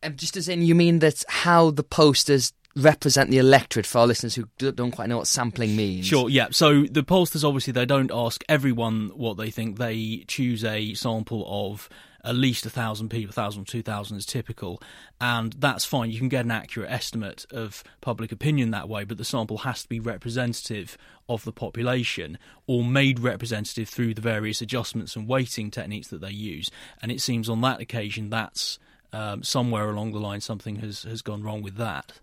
And 0.01 0.17
just 0.17 0.37
as 0.37 0.49
in, 0.49 0.61
you 0.63 0.73
mean 0.73 0.99
that 0.99 1.23
how 1.27 1.69
the 1.71 1.83
pollsters 1.83 2.51
represent 2.75 3.29
the 3.29 3.37
electorate 3.37 3.85
for 3.85 3.99
our 3.99 4.07
listeners 4.07 4.35
who 4.35 4.45
don't 4.57 4.91
quite 4.91 5.07
know 5.07 5.17
what 5.17 5.27
sampling 5.27 5.75
means? 5.75 6.05
Sure, 6.05 6.29
yeah. 6.29 6.47
So 6.51 6.83
the 6.83 7.03
pollsters 7.03 7.43
obviously 7.43 7.73
they 7.73 7.85
don't 7.85 8.11
ask 8.13 8.43
everyone 8.49 9.11
what 9.15 9.37
they 9.37 9.49
think. 9.49 9.77
They 9.77 10.25
choose 10.27 10.63
a 10.63 10.93
sample 10.93 11.45
of 11.47 11.89
at 12.25 12.35
least 12.35 12.65
a 12.65 12.69
thousand 12.69 13.09
people, 13.09 13.29
a 13.29 13.33
thousand 13.33 13.63
or 13.63 13.65
two 13.65 13.81
thousand 13.81 14.17
is 14.17 14.25
typical, 14.25 14.81
and 15.21 15.53
that's 15.53 15.85
fine. 15.85 16.11
You 16.11 16.19
can 16.19 16.29
get 16.29 16.45
an 16.45 16.51
accurate 16.51 16.91
estimate 16.91 17.45
of 17.51 17.83
public 18.01 18.31
opinion 18.31 18.71
that 18.71 18.89
way, 18.89 19.03
but 19.03 19.17
the 19.17 19.25
sample 19.25 19.59
has 19.59 19.83
to 19.83 19.89
be 19.89 19.99
representative 19.99 20.97
of 21.27 21.43
the 21.43 21.51
population 21.51 22.37
or 22.67 22.83
made 22.83 23.19
representative 23.19 23.89
through 23.89 24.13
the 24.13 24.21
various 24.21 24.61
adjustments 24.61 25.15
and 25.15 25.27
weighting 25.27 25.71
techniques 25.71 26.07
that 26.09 26.21
they 26.21 26.31
use. 26.31 26.69
And 27.01 27.11
it 27.11 27.21
seems 27.21 27.49
on 27.49 27.61
that 27.61 27.81
occasion 27.81 28.29
that's 28.29 28.79
um, 29.13 29.43
somewhere 29.43 29.89
along 29.89 30.11
the 30.11 30.19
line 30.19 30.41
something 30.41 30.77
has, 30.77 31.03
has 31.03 31.21
gone 31.21 31.43
wrong 31.43 31.61
with 31.61 31.77
that. 31.77 32.19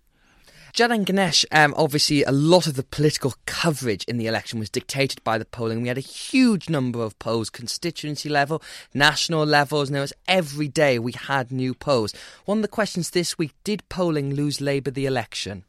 Janan 0.74 1.04
Ganesh, 1.04 1.44
um, 1.52 1.74
obviously, 1.76 2.22
a 2.22 2.32
lot 2.32 2.66
of 2.66 2.76
the 2.76 2.82
political 2.82 3.34
coverage 3.44 4.04
in 4.04 4.16
the 4.16 4.26
election 4.26 4.58
was 4.58 4.70
dictated 4.70 5.22
by 5.22 5.36
the 5.36 5.44
polling. 5.44 5.82
We 5.82 5.88
had 5.88 5.98
a 5.98 6.00
huge 6.00 6.70
number 6.70 7.02
of 7.02 7.18
polls, 7.18 7.50
constituency 7.50 8.30
level, 8.30 8.62
national 8.94 9.44
levels, 9.44 9.90
and 9.90 9.98
it 9.98 10.00
was 10.00 10.14
every 10.26 10.68
day 10.68 10.98
we 10.98 11.12
had 11.12 11.52
new 11.52 11.74
polls. 11.74 12.14
One 12.46 12.58
of 12.58 12.62
the 12.62 12.68
questions 12.68 13.10
this 13.10 13.36
week 13.36 13.52
did 13.64 13.86
polling 13.90 14.34
lose 14.34 14.62
Labour 14.62 14.90
the 14.90 15.04
election? 15.04 15.64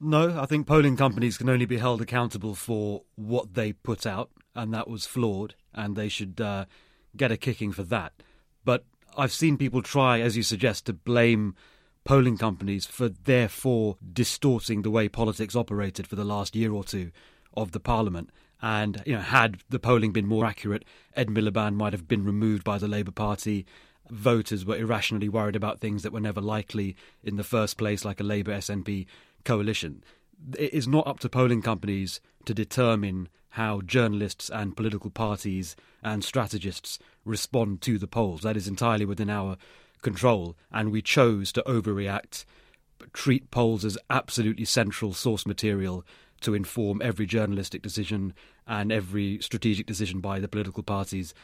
No, 0.00 0.40
I 0.40 0.46
think 0.46 0.66
polling 0.66 0.96
companies 0.96 1.38
can 1.38 1.48
only 1.48 1.66
be 1.66 1.78
held 1.78 2.02
accountable 2.02 2.56
for 2.56 3.02
what 3.14 3.54
they 3.54 3.72
put 3.72 4.04
out, 4.04 4.30
and 4.56 4.74
that 4.74 4.88
was 4.88 5.06
flawed, 5.06 5.54
and 5.72 5.94
they 5.94 6.08
should 6.08 6.40
uh, 6.40 6.64
get 7.16 7.30
a 7.30 7.36
kicking 7.36 7.70
for 7.70 7.84
that. 7.84 8.12
But 8.64 8.84
I've 9.16 9.32
seen 9.32 9.56
people 9.56 9.80
try, 9.80 10.18
as 10.18 10.36
you 10.36 10.42
suggest, 10.42 10.86
to 10.86 10.92
blame 10.92 11.54
polling 12.04 12.36
companies 12.36 12.86
for 12.86 13.08
therefore 13.08 13.96
distorting 14.12 14.82
the 14.82 14.90
way 14.90 15.08
politics 15.08 15.56
operated 15.56 16.06
for 16.06 16.16
the 16.16 16.24
last 16.24 16.54
year 16.54 16.72
or 16.72 16.84
two 16.84 17.10
of 17.54 17.72
the 17.72 17.80
parliament. 17.80 18.30
And 18.60 19.02
you 19.04 19.14
know, 19.14 19.20
had 19.20 19.62
the 19.68 19.78
polling 19.78 20.12
been 20.12 20.26
more 20.26 20.44
accurate, 20.44 20.84
Ed 21.16 21.28
Miliband 21.28 21.74
might 21.74 21.92
have 21.92 22.08
been 22.08 22.24
removed 22.24 22.64
by 22.64 22.78
the 22.78 22.88
Labour 22.88 23.10
Party. 23.10 23.66
Voters 24.10 24.64
were 24.64 24.76
irrationally 24.76 25.28
worried 25.28 25.56
about 25.56 25.80
things 25.80 26.02
that 26.02 26.12
were 26.12 26.20
never 26.20 26.40
likely 26.40 26.96
in 27.22 27.36
the 27.36 27.44
first 27.44 27.76
place, 27.76 28.04
like 28.04 28.20
a 28.20 28.24
Labour 28.24 28.52
SNP 28.52 29.06
coalition. 29.44 30.04
It 30.58 30.72
is 30.72 30.86
not 30.86 31.06
up 31.06 31.20
to 31.20 31.28
polling 31.28 31.62
companies 31.62 32.20
to 32.44 32.54
determine 32.54 33.28
how 33.50 33.80
journalists 33.82 34.50
and 34.50 34.76
political 34.76 35.10
parties 35.10 35.76
and 36.02 36.24
strategists 36.24 36.98
respond 37.24 37.80
to 37.82 37.98
the 37.98 38.06
polls. 38.06 38.42
That 38.42 38.56
is 38.56 38.66
entirely 38.66 39.04
within 39.04 39.30
our 39.30 39.56
control, 40.04 40.56
and 40.70 40.92
we 40.92 41.02
chose 41.02 41.50
to 41.52 41.62
overreact, 41.66 42.44
but 42.98 43.12
treat 43.12 43.50
polls 43.50 43.84
as 43.84 43.98
absolutely 44.08 44.64
central 44.64 45.12
source 45.12 45.44
material 45.44 46.04
to 46.42 46.54
inform 46.54 47.02
every 47.02 47.26
journalistic 47.26 47.82
decision 47.82 48.34
and 48.66 48.92
every 48.92 49.38
strategic 49.40 49.86
decision 49.86 50.20
by 50.20 50.38
the 50.38 50.48
political 50.48 50.82
parties 50.82 51.34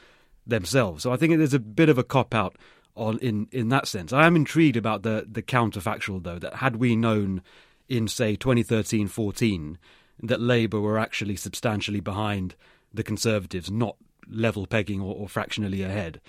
themselves. 0.47 1.03
So 1.03 1.13
I 1.13 1.17
think 1.17 1.37
there's 1.37 1.55
a 1.55 1.59
bit 1.59 1.89
of 1.89 1.99
a 1.99 2.05
cop 2.05 2.35
out 2.35 2.57
on 2.95 3.19
in 3.19 3.49
in 3.51 3.69
that 3.71 3.89
sense. 3.89 4.13
I 4.13 4.27
am 4.27 4.37
intrigued 4.37 4.77
about 4.77 5.03
the 5.03 5.27
the 5.31 5.43
counterfactual 5.43 6.23
though 6.23 6.39
that 6.39 6.57
had 6.57 6.77
we 6.77 6.97
known 6.97 7.43
in 7.89 8.07
say 8.07 8.37
2013-14 8.37 9.77
that 10.23 10.41
Labour 10.41 10.81
were 10.81 10.99
actually 10.99 11.37
substantially 11.37 12.01
behind 12.01 12.55
the 12.93 13.03
Conservatives, 13.03 13.71
not 13.71 13.97
level 14.29 14.67
pegging 14.67 15.01
or, 15.01 15.15
or 15.15 15.29
fractionally 15.29 15.83
ahead, 15.83 16.21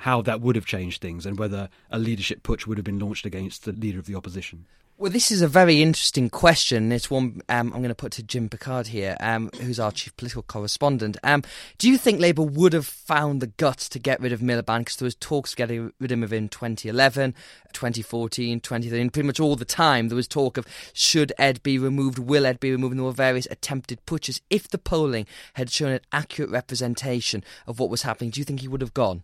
how 0.00 0.22
that 0.22 0.40
would 0.40 0.56
have 0.56 0.66
changed 0.66 1.00
things 1.00 1.26
and 1.26 1.38
whether 1.38 1.68
a 1.90 1.98
leadership 1.98 2.42
putsch 2.42 2.66
would 2.66 2.78
have 2.78 2.84
been 2.84 2.98
launched 2.98 3.26
against 3.26 3.64
the 3.64 3.72
leader 3.72 3.98
of 3.98 4.06
the 4.06 4.14
opposition. 4.14 4.66
Well, 5.00 5.10
this 5.10 5.32
is 5.32 5.40
a 5.40 5.48
very 5.48 5.80
interesting 5.80 6.28
question. 6.28 6.92
It's 6.92 7.10
one 7.10 7.40
um, 7.48 7.72
I'm 7.72 7.80
going 7.80 7.88
to 7.88 7.94
put 7.94 8.12
to 8.12 8.22
Jim 8.22 8.50
Pickard 8.50 8.88
here, 8.88 9.16
um, 9.20 9.48
who's 9.58 9.80
our 9.80 9.90
chief 9.90 10.14
political 10.18 10.42
correspondent. 10.42 11.16
Um, 11.22 11.42
do 11.78 11.88
you 11.88 11.96
think 11.96 12.20
Labour 12.20 12.42
would 12.42 12.74
have 12.74 12.86
found 12.86 13.40
the 13.40 13.46
guts 13.46 13.88
to 13.88 13.98
get 13.98 14.20
rid 14.20 14.30
of 14.30 14.40
Miliband? 14.40 14.80
Because 14.80 14.96
there 14.96 15.06
was 15.06 15.14
talks 15.14 15.54
getting 15.54 15.90
rid 16.00 16.12
of 16.12 16.18
him 16.18 16.32
in 16.34 16.48
2011, 16.50 17.34
2014, 17.72 18.60
2013, 18.60 19.08
pretty 19.08 19.26
much 19.26 19.40
all 19.40 19.56
the 19.56 19.64
time. 19.64 20.08
There 20.08 20.16
was 20.16 20.28
talk 20.28 20.58
of 20.58 20.66
should 20.92 21.32
Ed 21.38 21.62
be 21.62 21.78
removed, 21.78 22.18
will 22.18 22.44
Ed 22.44 22.60
be 22.60 22.70
removed, 22.70 22.92
and 22.92 23.00
there 23.00 23.06
were 23.06 23.12
various 23.12 23.48
attempted 23.50 24.04
putsches. 24.04 24.42
If 24.50 24.68
the 24.68 24.76
polling 24.76 25.26
had 25.54 25.70
shown 25.70 25.92
an 25.92 26.00
accurate 26.12 26.50
representation 26.50 27.42
of 27.66 27.78
what 27.78 27.88
was 27.88 28.02
happening, 28.02 28.28
do 28.28 28.38
you 28.38 28.44
think 28.44 28.60
he 28.60 28.68
would 28.68 28.82
have 28.82 28.92
gone? 28.92 29.22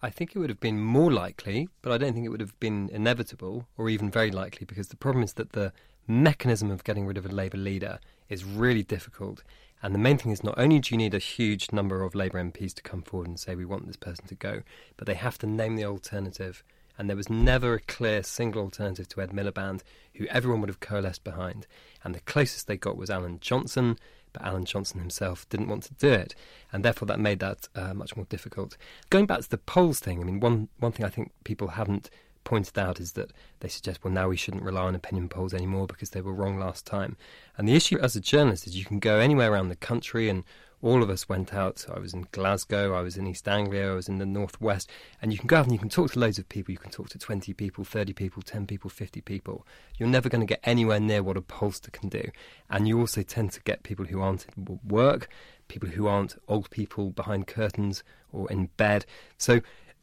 I 0.00 0.10
think 0.10 0.34
it 0.34 0.38
would 0.38 0.50
have 0.50 0.60
been 0.60 0.80
more 0.80 1.12
likely, 1.12 1.68
but 1.82 1.90
I 1.90 1.98
don't 1.98 2.12
think 2.12 2.24
it 2.24 2.28
would 2.28 2.40
have 2.40 2.58
been 2.60 2.88
inevitable 2.92 3.66
or 3.76 3.88
even 3.88 4.10
very 4.10 4.30
likely 4.30 4.64
because 4.64 4.88
the 4.88 4.96
problem 4.96 5.24
is 5.24 5.32
that 5.34 5.52
the 5.52 5.72
mechanism 6.06 6.70
of 6.70 6.84
getting 6.84 7.04
rid 7.04 7.18
of 7.18 7.26
a 7.26 7.30
Labour 7.30 7.58
leader 7.58 7.98
is 8.28 8.44
really 8.44 8.84
difficult. 8.84 9.42
And 9.82 9.94
the 9.94 9.98
main 9.98 10.16
thing 10.16 10.30
is 10.30 10.44
not 10.44 10.58
only 10.58 10.78
do 10.78 10.94
you 10.94 10.98
need 10.98 11.14
a 11.14 11.18
huge 11.18 11.72
number 11.72 12.02
of 12.02 12.14
Labour 12.14 12.42
MPs 12.42 12.74
to 12.74 12.82
come 12.82 13.02
forward 13.02 13.28
and 13.28 13.40
say, 13.40 13.56
we 13.56 13.64
want 13.64 13.86
this 13.86 13.96
person 13.96 14.26
to 14.28 14.34
go, 14.36 14.62
but 14.96 15.06
they 15.06 15.14
have 15.14 15.38
to 15.38 15.46
name 15.46 15.74
the 15.74 15.84
alternative. 15.84 16.62
And 16.96 17.08
there 17.08 17.16
was 17.16 17.30
never 17.30 17.74
a 17.74 17.80
clear 17.80 18.22
single 18.22 18.62
alternative 18.62 19.08
to 19.10 19.20
Ed 19.20 19.30
Miliband 19.30 19.82
who 20.14 20.26
everyone 20.26 20.60
would 20.60 20.70
have 20.70 20.80
coalesced 20.80 21.22
behind. 21.22 21.66
And 22.02 22.14
the 22.14 22.20
closest 22.20 22.66
they 22.66 22.76
got 22.76 22.96
was 22.96 23.10
Alan 23.10 23.38
Johnson, 23.40 23.98
but 24.38 24.46
Alan 24.46 24.64
Johnson 24.64 25.00
himself 25.00 25.48
didn't 25.48 25.68
want 25.68 25.82
to 25.84 25.94
do 25.94 26.10
it, 26.10 26.34
and 26.72 26.84
therefore 26.84 27.06
that 27.06 27.20
made 27.20 27.40
that 27.40 27.68
uh, 27.74 27.94
much 27.94 28.16
more 28.16 28.26
difficult. 28.26 28.76
Going 29.10 29.26
back 29.26 29.40
to 29.40 29.50
the 29.50 29.58
polls 29.58 30.00
thing, 30.00 30.20
I 30.20 30.24
mean, 30.24 30.40
one 30.40 30.68
one 30.78 30.92
thing 30.92 31.06
I 31.06 31.10
think 31.10 31.32
people 31.44 31.68
haven't 31.68 32.10
pointed 32.44 32.78
out 32.78 32.98
is 32.98 33.12
that 33.12 33.30
they 33.60 33.68
suggest, 33.68 34.02
well, 34.02 34.12
now 34.12 34.28
we 34.28 34.36
shouldn't 34.36 34.62
rely 34.62 34.82
on 34.82 34.94
opinion 34.94 35.28
polls 35.28 35.52
anymore 35.52 35.86
because 35.86 36.10
they 36.10 36.22
were 36.22 36.32
wrong 36.32 36.58
last 36.58 36.86
time. 36.86 37.16
And 37.58 37.68
the 37.68 37.74
issue 37.74 37.98
as 37.98 38.16
a 38.16 38.20
journalist 38.20 38.66
is 38.66 38.76
you 38.76 38.86
can 38.86 39.00
go 39.00 39.18
anywhere 39.18 39.52
around 39.52 39.68
the 39.68 39.76
country 39.76 40.30
and 40.30 40.44
all 40.80 41.02
of 41.02 41.10
us 41.10 41.28
went 41.28 41.52
out. 41.52 41.84
I 41.92 41.98
was 41.98 42.14
in 42.14 42.26
Glasgow, 42.30 42.94
I 42.94 43.00
was 43.00 43.16
in 43.16 43.26
East 43.26 43.48
Anglia, 43.48 43.90
I 43.90 43.94
was 43.94 44.08
in 44.08 44.18
the 44.18 44.26
Northwest, 44.26 44.90
and 45.20 45.32
you 45.32 45.38
can 45.38 45.46
go 45.46 45.56
out 45.56 45.64
and 45.64 45.72
you 45.72 45.78
can 45.78 45.88
talk 45.88 46.12
to 46.12 46.18
loads 46.18 46.38
of 46.38 46.48
people. 46.48 46.72
You 46.72 46.78
can 46.78 46.90
talk 46.90 47.08
to 47.10 47.18
20 47.18 47.52
people, 47.54 47.84
30 47.84 48.12
people, 48.12 48.42
10 48.42 48.66
people, 48.66 48.88
50 48.90 49.20
people. 49.22 49.66
You're 49.98 50.08
never 50.08 50.28
going 50.28 50.40
to 50.40 50.46
get 50.46 50.60
anywhere 50.64 51.00
near 51.00 51.22
what 51.22 51.36
a 51.36 51.42
pollster 51.42 51.90
can 51.90 52.08
do. 52.08 52.30
And 52.70 52.86
you 52.86 52.98
also 53.00 53.22
tend 53.22 53.52
to 53.52 53.60
get 53.62 53.82
people 53.82 54.06
who 54.06 54.20
aren't 54.20 54.46
at 54.46 54.84
work, 54.84 55.28
people 55.66 55.88
who 55.88 56.06
aren't 56.06 56.40
old 56.48 56.70
people 56.70 57.10
behind 57.10 57.46
curtains 57.46 58.02
or 58.32 58.50
in 58.50 58.66
bed. 58.76 59.04
So 59.36 59.60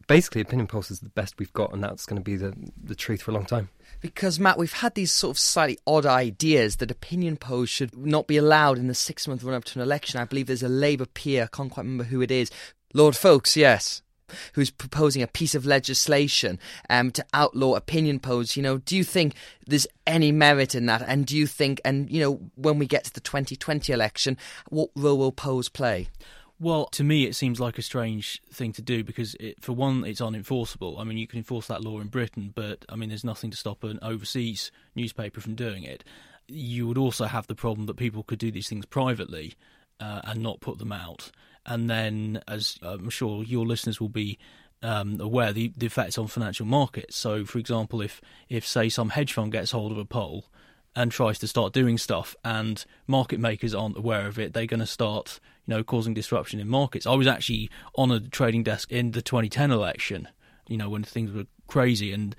basically, 0.08 0.41
opinion 0.41 0.67
polls 0.67 0.91
is 0.91 1.00
the 1.00 1.10
best 1.10 1.39
we've 1.39 1.53
got, 1.53 1.74
and 1.74 1.84
that's 1.84 2.05
going 2.05 2.17
to 2.17 2.24
be 2.24 2.36
the, 2.36 2.53
the 2.84 2.96
truth 2.96 3.22
for 3.22 3.32
a 3.32 3.34
long 3.34 3.46
time. 3.46 3.70
Because, 4.01 4.39
Matt, 4.39 4.57
we've 4.57 4.73
had 4.73 4.95
these 4.95 5.11
sort 5.11 5.31
of 5.35 5.39
slightly 5.39 5.77
odd 5.87 6.05
ideas 6.05 6.77
that 6.77 6.91
opinion 6.91 7.37
polls 7.37 7.69
should 7.69 7.95
not 7.97 8.27
be 8.27 8.37
allowed 8.37 8.77
in 8.77 8.87
the 8.87 8.95
six 8.95 9.27
month 9.27 9.43
run 9.43 9.55
up 9.55 9.63
to 9.65 9.79
an 9.79 9.83
election. 9.83 10.19
I 10.19 10.25
believe 10.25 10.47
there's 10.47 10.63
a 10.63 10.69
Labour 10.69 11.05
peer, 11.05 11.43
I 11.43 11.55
can't 11.55 11.71
quite 11.71 11.83
remember 11.83 12.05
who 12.05 12.21
it 12.21 12.31
is. 12.31 12.51
Lord 12.93 13.15
Foulkes, 13.15 13.57
yes. 13.57 14.01
Who's 14.53 14.71
proposing 14.71 15.21
a 15.21 15.27
piece 15.27 15.53
of 15.53 15.65
legislation 15.65 16.59
um, 16.89 17.11
to 17.11 17.25
outlaw 17.33 17.75
opinion 17.75 18.19
polls? 18.19 18.55
You 18.55 18.63
know, 18.63 18.79
do 18.79 18.97
you 18.97 19.03
think 19.03 19.35
there's 19.67 19.85
any 20.07 20.31
merit 20.31 20.73
in 20.73 20.87
that? 20.87 21.03
And 21.07 21.27
do 21.27 21.37
you 21.37 21.45
think, 21.45 21.79
and 21.85 22.09
you 22.09 22.19
know, 22.21 22.39
when 22.55 22.79
we 22.79 22.87
get 22.87 23.03
to 23.03 23.13
the 23.13 23.19
2020 23.19 23.93
election, 23.93 24.37
what 24.69 24.89
role 24.95 25.19
will 25.19 25.31
polls 25.31 25.69
play? 25.69 26.07
Well, 26.57 26.85
to 26.88 27.03
me, 27.03 27.25
it 27.25 27.35
seems 27.35 27.59
like 27.59 27.77
a 27.77 27.81
strange 27.81 28.41
thing 28.51 28.71
to 28.74 28.81
do 28.81 29.03
because, 29.03 29.35
it, 29.39 29.62
for 29.62 29.74
one, 29.74 30.05
it's 30.05 30.21
unenforceable. 30.21 31.00
I 31.00 31.03
mean, 31.03 31.17
you 31.17 31.27
can 31.27 31.39
enforce 31.39 31.67
that 31.67 31.83
law 31.83 32.00
in 32.00 32.07
Britain, 32.07 32.53
but 32.55 32.85
I 32.88 32.95
mean, 32.95 33.09
there's 33.09 33.25
nothing 33.25 33.51
to 33.51 33.57
stop 33.57 33.83
an 33.83 34.00
overseas 34.01 34.71
newspaper 34.95 35.41
from 35.41 35.55
doing 35.55 35.83
it. 35.83 36.05
You 36.47 36.88
would 36.88 36.97
also 36.97 37.25
have 37.25 37.47
the 37.47 37.55
problem 37.55 37.88
that 37.88 37.97
people 37.97 38.24
could 38.24 38.39
do 38.39 38.51
these 38.51 38.69
things 38.69 38.85
privately 38.85 39.55
uh, 40.00 40.21
and 40.24 40.41
not 40.41 40.62
put 40.62 40.77
them 40.77 40.93
out. 40.93 41.31
And 41.65 41.89
then, 41.89 42.41
as 42.47 42.77
I'm 42.81 43.09
sure 43.09 43.43
your 43.43 43.65
listeners 43.65 44.00
will 44.00 44.09
be 44.09 44.38
um, 44.81 45.19
aware, 45.19 45.51
the, 45.51 45.74
the 45.75 45.88
effects 45.88 46.17
on 46.17 46.27
financial 46.27 46.65
markets. 46.65 47.17
So, 47.17 47.43
for 47.43 47.57
example, 47.57 48.01
if 48.01 48.21
if 48.47 48.65
say 48.65 48.88
some 48.88 49.10
hedge 49.10 49.34
fund 49.34 49.51
gets 49.51 49.71
hold 49.71 49.91
of 49.91 49.97
a 49.97 50.06
poll 50.06 50.45
and 50.95 51.12
tries 51.12 51.39
to 51.39 51.47
start 51.47 51.73
doing 51.73 51.97
stuff, 51.97 52.36
and 52.43 52.86
market 53.08 53.39
makers 53.39 53.75
aren't 53.75 53.97
aware 53.97 54.27
of 54.27 54.39
it, 54.39 54.53
they're 54.53 54.65
going 54.65 54.79
to 54.79 54.86
start, 54.86 55.39
you 55.65 55.73
know, 55.73 55.84
causing 55.84 56.13
disruption 56.13 56.60
in 56.60 56.67
markets. 56.67 57.05
I 57.05 57.13
was 57.13 57.27
actually 57.27 57.69
on 57.95 58.12
a 58.12 58.19
trading 58.19 58.63
desk 58.63 58.91
in 58.91 59.12
the 59.12 59.21
2010 59.21 59.71
election, 59.71 60.27
you 60.67 60.77
know, 60.77 60.89
when 60.89 61.03
things 61.03 61.31
were 61.31 61.45
crazy, 61.67 62.13
and 62.13 62.36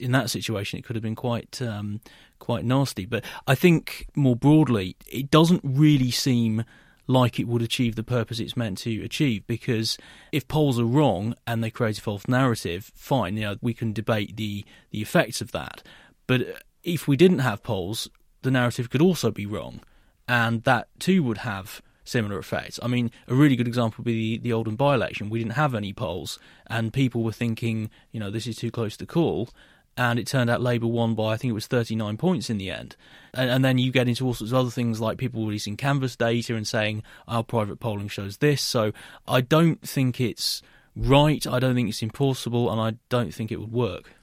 in 0.00 0.12
that 0.12 0.30
situation, 0.30 0.78
it 0.78 0.84
could 0.84 0.96
have 0.96 1.02
been 1.02 1.14
quite, 1.14 1.62
um, 1.62 2.00
quite 2.38 2.64
nasty. 2.64 3.06
But 3.06 3.24
I 3.46 3.54
think 3.54 4.06
more 4.16 4.36
broadly, 4.36 4.96
it 5.06 5.30
doesn't 5.30 5.62
really 5.62 6.10
seem 6.10 6.64
like 7.06 7.40
it 7.40 7.48
would 7.48 7.62
achieve 7.62 7.96
the 7.96 8.04
purpose 8.04 8.38
it's 8.38 8.56
meant 8.56 8.78
to 8.78 9.02
achieve 9.02 9.44
because 9.48 9.98
if 10.30 10.46
polls 10.46 10.78
are 10.78 10.84
wrong 10.84 11.34
and 11.44 11.62
they 11.62 11.70
create 11.70 11.98
a 11.98 12.00
false 12.00 12.28
narrative 12.28 12.92
fine 12.94 13.36
you 13.36 13.42
know 13.42 13.56
we 13.60 13.74
can 13.74 13.92
debate 13.92 14.36
the 14.36 14.64
the 14.92 15.02
effects 15.02 15.40
of 15.40 15.50
that 15.50 15.82
but 16.28 16.62
if 16.82 17.06
we 17.06 17.16
didn't 17.16 17.40
have 17.40 17.62
polls, 17.62 18.08
the 18.42 18.50
narrative 18.50 18.90
could 18.90 19.02
also 19.02 19.30
be 19.30 19.46
wrong, 19.46 19.80
and 20.26 20.62
that 20.64 20.88
too 20.98 21.22
would 21.22 21.38
have 21.38 21.82
similar 22.04 22.38
effects. 22.38 22.78
I 22.82 22.88
mean, 22.88 23.10
a 23.28 23.34
really 23.34 23.56
good 23.56 23.68
example 23.68 23.96
would 23.98 24.06
be 24.06 24.36
the, 24.36 24.42
the 24.42 24.52
Oldham 24.52 24.76
by 24.76 24.94
election. 24.94 25.30
We 25.30 25.38
didn't 25.38 25.54
have 25.54 25.74
any 25.74 25.92
polls, 25.92 26.38
and 26.66 26.92
people 26.92 27.22
were 27.22 27.32
thinking, 27.32 27.90
you 28.10 28.20
know, 28.20 28.30
this 28.30 28.46
is 28.46 28.56
too 28.56 28.70
close 28.70 28.96
to 28.98 29.06
call. 29.06 29.50
And 29.96 30.18
it 30.18 30.26
turned 30.26 30.48
out 30.48 30.62
Labour 30.62 30.86
won 30.86 31.14
by, 31.14 31.32
I 31.32 31.36
think 31.36 31.50
it 31.50 31.54
was 31.54 31.66
39 31.66 32.16
points 32.16 32.48
in 32.48 32.56
the 32.56 32.70
end. 32.70 32.96
And, 33.34 33.50
and 33.50 33.64
then 33.64 33.76
you 33.76 33.90
get 33.92 34.08
into 34.08 34.24
all 34.24 34.32
sorts 34.32 34.52
of 34.52 34.58
other 34.58 34.70
things 34.70 34.98
like 34.98 35.18
people 35.18 35.44
releasing 35.44 35.76
canvass 35.76 36.16
data 36.16 36.54
and 36.54 36.66
saying, 36.66 37.02
our 37.28 37.42
private 37.42 37.80
polling 37.80 38.08
shows 38.08 38.38
this. 38.38 38.62
So 38.62 38.92
I 39.28 39.42
don't 39.42 39.82
think 39.86 40.18
it's 40.20 40.62
right. 40.96 41.44
I 41.46 41.58
don't 41.58 41.74
think 41.74 41.88
it's 41.90 42.02
impossible. 42.02 42.70
And 42.70 42.80
I 42.80 42.98
don't 43.10 43.34
think 43.34 43.52
it 43.52 43.60
would 43.60 43.72
work. 43.72 44.14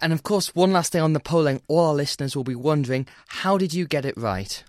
And 0.00 0.12
of 0.12 0.22
course, 0.22 0.54
one 0.54 0.72
last 0.72 0.92
thing 0.92 1.00
on 1.00 1.12
the 1.12 1.20
polling, 1.20 1.62
all 1.68 1.86
our 1.86 1.94
listeners 1.94 2.36
will 2.36 2.44
be 2.44 2.54
wondering 2.54 3.06
how 3.28 3.58
did 3.58 3.72
you 3.72 3.86
get 3.86 4.04
it 4.04 4.16
right? 4.16 4.62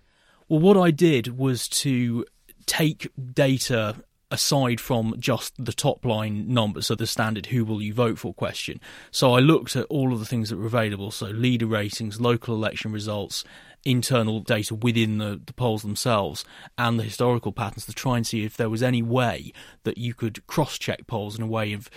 Well, 0.47 0.59
what 0.59 0.77
I 0.77 0.91
did 0.91 1.37
was 1.37 1.67
to 1.69 2.25
take 2.65 3.11
data 3.33 3.95
aside 4.29 4.79
from 4.79 5.15
just 5.19 5.53
the 5.63 5.73
top 5.73 6.05
line 6.05 6.53
numbers, 6.53 6.87
so 6.87 6.95
the 6.95 7.07
standard 7.07 7.47
who 7.47 7.63
will 7.63 7.81
you 7.81 7.93
vote 7.93 8.19
for 8.19 8.33
question. 8.33 8.79
So 9.11 9.33
I 9.33 9.39
looked 9.39 9.75
at 9.75 9.85
all 9.85 10.11
of 10.11 10.19
the 10.19 10.25
things 10.25 10.49
that 10.49 10.57
were 10.57 10.65
available, 10.65 11.11
so 11.11 11.27
leader 11.27 11.65
ratings, 11.65 12.19
local 12.19 12.53
election 12.55 12.91
results, 12.91 13.43
internal 13.85 14.41
data 14.41 14.75
within 14.75 15.17
the, 15.17 15.41
the 15.45 15.53
polls 15.53 15.81
themselves, 15.81 16.43
and 16.77 16.99
the 16.99 17.03
historical 17.03 17.53
patterns 17.53 17.85
to 17.85 17.93
try 17.93 18.17
and 18.17 18.27
see 18.27 18.43
if 18.43 18.57
there 18.57 18.69
was 18.69 18.83
any 18.83 19.01
way 19.01 19.53
that 19.83 19.97
you 19.97 20.13
could 20.13 20.45
cross 20.45 20.77
check 20.77 21.07
polls 21.07 21.37
in 21.37 21.43
a 21.43 21.47
way 21.47 21.71
of 21.71 21.89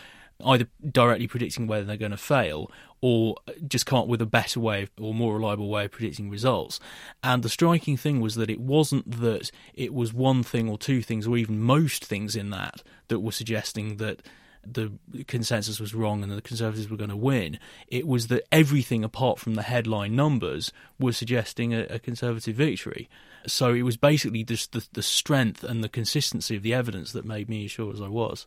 either 0.44 0.66
directly 0.90 1.26
predicting 1.26 1.66
whether 1.66 1.84
they're 1.84 1.96
going 1.96 2.10
to 2.10 2.16
fail 2.16 2.70
or 3.00 3.36
just 3.66 3.86
come 3.86 4.00
up 4.00 4.06
with 4.06 4.20
a 4.20 4.26
better 4.26 4.60
way 4.60 4.88
or 5.00 5.14
more 5.14 5.34
reliable 5.34 5.68
way 5.68 5.86
of 5.86 5.90
predicting 5.90 6.28
results. 6.28 6.80
And 7.22 7.42
the 7.42 7.48
striking 7.48 7.96
thing 7.96 8.20
was 8.20 8.34
that 8.34 8.50
it 8.50 8.60
wasn't 8.60 9.20
that 9.20 9.50
it 9.74 9.94
was 9.94 10.12
one 10.12 10.42
thing 10.42 10.68
or 10.68 10.76
two 10.76 11.02
things 11.02 11.26
or 11.26 11.36
even 11.36 11.60
most 11.60 12.04
things 12.04 12.36
in 12.36 12.50
that 12.50 12.82
that 13.08 13.20
were 13.20 13.32
suggesting 13.32 13.96
that 13.96 14.22
the 14.64 14.92
consensus 15.26 15.80
was 15.80 15.94
wrong 15.94 16.22
and 16.22 16.30
the 16.30 16.42
Conservatives 16.42 16.90
were 16.90 16.96
going 16.96 17.10
to 17.10 17.16
win. 17.16 17.58
It 17.88 18.06
was 18.06 18.26
that 18.26 18.44
everything 18.52 19.04
apart 19.04 19.38
from 19.38 19.54
the 19.54 19.62
headline 19.62 20.14
numbers 20.14 20.72
was 20.98 21.16
suggesting 21.16 21.72
a, 21.72 21.84
a 21.84 21.98
Conservative 21.98 22.56
victory. 22.56 23.08
So 23.46 23.72
it 23.72 23.82
was 23.82 23.96
basically 23.96 24.44
just 24.44 24.72
the, 24.72 24.86
the 24.92 25.02
strength 25.02 25.64
and 25.64 25.82
the 25.82 25.88
consistency 25.88 26.56
of 26.56 26.62
the 26.62 26.74
evidence 26.74 27.12
that 27.12 27.24
made 27.24 27.48
me 27.48 27.64
as 27.64 27.70
sure 27.70 27.92
as 27.92 28.00
I 28.00 28.08
was. 28.08 28.46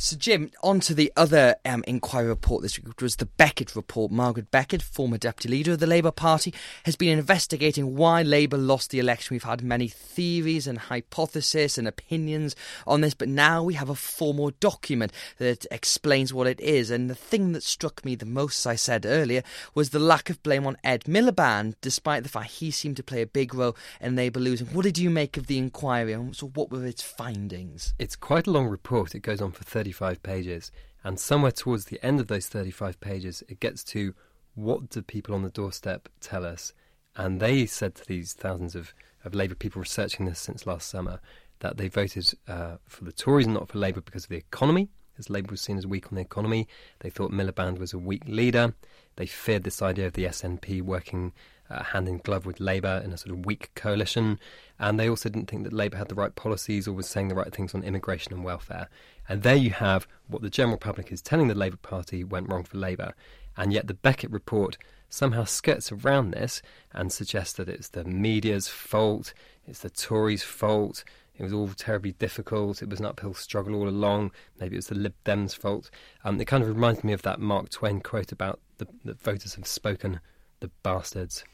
So, 0.00 0.16
Jim, 0.16 0.52
on 0.62 0.78
to 0.82 0.94
the 0.94 1.12
other 1.16 1.56
um, 1.64 1.82
inquiry 1.88 2.28
report 2.28 2.62
this 2.62 2.78
week, 2.78 2.86
which 2.86 3.02
was 3.02 3.16
the 3.16 3.26
Beckett 3.26 3.74
report. 3.74 4.12
Margaret 4.12 4.48
Beckett, 4.48 4.80
former 4.80 5.18
deputy 5.18 5.48
leader 5.48 5.72
of 5.72 5.80
the 5.80 5.88
Labour 5.88 6.12
Party, 6.12 6.54
has 6.84 6.94
been 6.94 7.18
investigating 7.18 7.96
why 7.96 8.22
Labour 8.22 8.58
lost 8.58 8.90
the 8.90 9.00
election. 9.00 9.34
We've 9.34 9.42
had 9.42 9.60
many 9.64 9.88
theories 9.88 10.68
and 10.68 10.78
hypotheses 10.78 11.78
and 11.78 11.88
opinions 11.88 12.54
on 12.86 13.00
this, 13.00 13.12
but 13.12 13.28
now 13.28 13.64
we 13.64 13.74
have 13.74 13.88
a 13.88 13.96
formal 13.96 14.52
document 14.60 15.12
that 15.38 15.66
explains 15.72 16.32
what 16.32 16.46
it 16.46 16.60
is. 16.60 16.92
And 16.92 17.10
the 17.10 17.16
thing 17.16 17.50
that 17.50 17.64
struck 17.64 18.04
me 18.04 18.14
the 18.14 18.24
most, 18.24 18.60
as 18.60 18.66
I 18.66 18.76
said 18.76 19.04
earlier, 19.04 19.42
was 19.74 19.90
the 19.90 19.98
lack 19.98 20.30
of 20.30 20.40
blame 20.44 20.64
on 20.64 20.76
Ed 20.84 21.06
Miliband, 21.06 21.74
despite 21.80 22.22
the 22.22 22.28
fact 22.28 22.52
he 22.52 22.70
seemed 22.70 22.98
to 22.98 23.02
play 23.02 23.20
a 23.20 23.26
big 23.26 23.52
role 23.52 23.76
in 24.00 24.14
Labour 24.14 24.38
losing. 24.38 24.68
What 24.68 24.84
did 24.84 24.96
you 24.96 25.10
make 25.10 25.36
of 25.36 25.48
the 25.48 25.58
inquiry, 25.58 26.12
and 26.12 26.36
so 26.36 26.46
what 26.54 26.70
were 26.70 26.86
its 26.86 27.02
findings? 27.02 27.94
It's 27.98 28.14
quite 28.14 28.46
a 28.46 28.52
long 28.52 28.68
report. 28.68 29.16
It 29.16 29.22
goes 29.22 29.42
on 29.42 29.50
for 29.50 29.64
30 29.64 29.87
35 29.92 30.22
pages. 30.22 30.70
And 31.04 31.18
somewhere 31.18 31.52
towards 31.52 31.86
the 31.86 32.04
end 32.04 32.20
of 32.20 32.26
those 32.26 32.46
35 32.46 33.00
pages, 33.00 33.42
it 33.48 33.60
gets 33.60 33.82
to 33.84 34.14
what 34.54 34.90
do 34.90 35.02
people 35.02 35.34
on 35.34 35.42
the 35.42 35.50
doorstep 35.50 36.08
tell 36.20 36.44
us? 36.44 36.72
And 37.16 37.40
they 37.40 37.66
said 37.66 37.94
to 37.96 38.06
these 38.06 38.32
thousands 38.32 38.74
of, 38.74 38.92
of 39.24 39.34
Labour 39.34 39.54
people 39.54 39.80
researching 39.80 40.26
this 40.26 40.38
since 40.38 40.66
last 40.66 40.88
summer 40.88 41.20
that 41.60 41.76
they 41.76 41.88
voted 41.88 42.32
uh, 42.46 42.76
for 42.86 43.04
the 43.04 43.12
Tories 43.12 43.46
and 43.46 43.54
not 43.54 43.68
for 43.68 43.78
Labour 43.78 44.00
because 44.00 44.24
of 44.24 44.30
the 44.30 44.36
economy, 44.36 44.88
as 45.18 45.30
Labour 45.30 45.52
was 45.52 45.60
seen 45.60 45.78
as 45.78 45.86
weak 45.86 46.06
on 46.06 46.16
the 46.16 46.20
economy. 46.20 46.68
They 47.00 47.10
thought 47.10 47.32
Miliband 47.32 47.78
was 47.78 47.92
a 47.92 47.98
weak 47.98 48.22
leader. 48.26 48.74
They 49.16 49.26
feared 49.26 49.64
this 49.64 49.82
idea 49.82 50.06
of 50.06 50.12
the 50.12 50.24
SNP 50.24 50.82
working 50.82 51.32
uh, 51.70 51.82
hand 51.82 52.08
in 52.08 52.18
glove 52.18 52.46
with 52.46 52.60
Labour 52.60 53.02
in 53.04 53.12
a 53.12 53.18
sort 53.18 53.36
of 53.36 53.44
weak 53.44 53.70
coalition. 53.74 54.38
And 54.78 54.98
they 54.98 55.08
also 55.08 55.28
didn't 55.28 55.50
think 55.50 55.64
that 55.64 55.72
Labour 55.72 55.96
had 55.96 56.08
the 56.08 56.14
right 56.14 56.34
policies 56.34 56.86
or 56.86 56.92
was 56.92 57.08
saying 57.08 57.28
the 57.28 57.34
right 57.34 57.52
things 57.52 57.74
on 57.74 57.82
immigration 57.82 58.32
and 58.32 58.44
welfare. 58.44 58.88
And 59.28 59.42
there 59.42 59.56
you 59.56 59.70
have 59.70 60.06
what 60.28 60.42
the 60.42 60.50
general 60.50 60.78
public 60.78 61.12
is 61.12 61.20
telling 61.20 61.48
the 61.48 61.54
Labour 61.54 61.76
Party 61.76 62.24
went 62.24 62.48
wrong 62.48 62.64
for 62.64 62.78
Labour. 62.78 63.14
And 63.56 63.72
yet 63.72 63.88
the 63.88 63.94
Beckett 63.94 64.30
report 64.30 64.78
somehow 65.08 65.44
skirts 65.44 65.90
around 65.90 66.30
this 66.30 66.62
and 66.92 67.12
suggests 67.12 67.54
that 67.54 67.68
it's 67.68 67.88
the 67.88 68.04
media's 68.04 68.68
fault, 68.68 69.32
it's 69.66 69.80
the 69.80 69.90
Tories' 69.90 70.42
fault, 70.42 71.02
it 71.38 71.42
was 71.42 71.52
all 71.52 71.68
terribly 71.68 72.12
difficult. 72.12 72.82
It 72.82 72.90
was 72.90 72.98
an 72.98 73.06
uphill 73.06 73.34
struggle 73.34 73.74
all 73.74 73.88
along. 73.88 74.32
Maybe 74.58 74.74
it 74.74 74.78
was 74.78 74.88
the 74.88 74.96
Lib 74.96 75.14
Dems' 75.24 75.56
fault. 75.56 75.90
Um, 76.24 76.40
it 76.40 76.46
kind 76.46 76.62
of 76.62 76.68
reminds 76.68 77.04
me 77.04 77.12
of 77.12 77.22
that 77.22 77.40
Mark 77.40 77.70
Twain 77.70 78.00
quote 78.00 78.32
about 78.32 78.60
the, 78.78 78.88
the 79.04 79.14
voters 79.14 79.54
have 79.54 79.66
spoken, 79.66 80.20
the 80.60 80.70
bastards. 80.82 81.44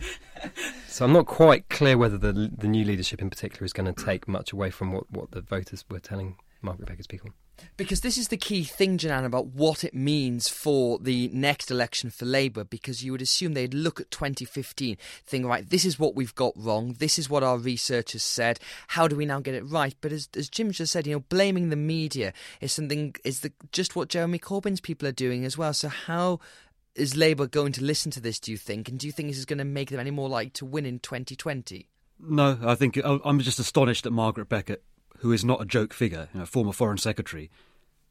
so 0.88 1.04
I'm 1.04 1.12
not 1.12 1.26
quite 1.26 1.68
clear 1.68 1.98
whether 1.98 2.16
the 2.16 2.32
the 2.32 2.68
new 2.68 2.84
leadership 2.84 3.20
in 3.20 3.28
particular 3.28 3.64
is 3.64 3.72
going 3.72 3.92
to 3.92 4.04
take 4.04 4.26
much 4.26 4.52
away 4.52 4.70
from 4.70 4.92
what, 4.92 5.10
what 5.10 5.32
the 5.32 5.40
voters 5.40 5.84
were 5.90 6.00
telling 6.00 6.36
Margaret 6.62 6.88
Beckett's 6.88 7.06
people. 7.06 7.30
Because 7.76 8.02
this 8.02 8.16
is 8.16 8.28
the 8.28 8.36
key 8.36 8.64
thing, 8.64 8.98
Janan, 8.98 9.24
about 9.24 9.46
what 9.46 9.82
it 9.82 9.94
means 9.94 10.48
for 10.48 10.98
the 10.98 11.28
next 11.32 11.70
election 11.70 12.10
for 12.10 12.24
Labour. 12.24 12.64
Because 12.64 13.02
you 13.02 13.12
would 13.12 13.22
assume 13.22 13.54
they'd 13.54 13.74
look 13.74 14.00
at 14.00 14.10
2015, 14.10 14.96
think, 15.24 15.46
right, 15.46 15.68
this 15.68 15.84
is 15.84 15.98
what 15.98 16.14
we've 16.14 16.34
got 16.34 16.52
wrong. 16.56 16.94
This 16.98 17.18
is 17.18 17.28
what 17.28 17.42
our 17.42 17.58
research 17.58 18.12
has 18.12 18.22
said. 18.22 18.60
How 18.88 19.08
do 19.08 19.16
we 19.16 19.26
now 19.26 19.40
get 19.40 19.54
it 19.54 19.64
right? 19.64 19.94
But 20.00 20.12
as, 20.12 20.28
as 20.36 20.48
Jim 20.48 20.70
just 20.70 20.92
said, 20.92 21.06
you 21.06 21.14
know, 21.14 21.24
blaming 21.28 21.70
the 21.70 21.76
media 21.76 22.32
is 22.60 22.72
something 22.72 23.14
is 23.24 23.40
the, 23.40 23.52
just 23.72 23.96
what 23.96 24.08
Jeremy 24.08 24.38
Corbyn's 24.38 24.80
people 24.80 25.08
are 25.08 25.12
doing 25.12 25.44
as 25.44 25.58
well. 25.58 25.72
So 25.72 25.88
how 25.88 26.40
is 26.94 27.16
Labour 27.16 27.46
going 27.46 27.72
to 27.72 27.84
listen 27.84 28.10
to 28.12 28.20
this? 28.20 28.38
Do 28.38 28.52
you 28.52 28.58
think? 28.58 28.88
And 28.88 28.98
do 28.98 29.06
you 29.06 29.12
think 29.12 29.28
this 29.28 29.38
is 29.38 29.46
going 29.46 29.58
to 29.58 29.64
make 29.64 29.90
them 29.90 30.00
any 30.00 30.10
more 30.10 30.28
likely 30.28 30.50
to 30.50 30.66
win 30.66 30.86
in 30.86 30.98
2020? 30.98 31.88
No, 32.20 32.58
I 32.62 32.74
think 32.74 32.98
I'm 33.04 33.38
just 33.40 33.60
astonished 33.60 34.04
that 34.04 34.10
Margaret 34.10 34.48
Beckett 34.48 34.82
who 35.18 35.32
is 35.32 35.44
not 35.44 35.60
a 35.60 35.66
joke 35.66 35.92
figure, 35.92 36.28
you 36.32 36.40
know, 36.40 36.46
former 36.46 36.72
foreign 36.72 36.98
secretary, 36.98 37.50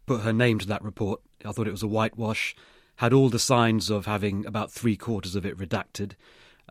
put 0.06 0.22
her 0.22 0.34
name 0.34 0.60
to 0.60 0.68
that 0.68 0.84
report. 0.84 1.22
I 1.46 1.52
thought 1.52 1.68
it 1.68 1.72
was 1.72 1.84
a 1.84 1.88
whitewash. 1.88 2.56
Had 2.98 3.14
all 3.14 3.30
the 3.30 3.40
signs 3.40 3.90
of 3.90 4.06
having 4.06 4.46
about 4.46 4.72
three 4.72 4.96
quarters 4.96 5.36
of 5.36 5.46
it 5.46 5.58
redacted 5.58 6.14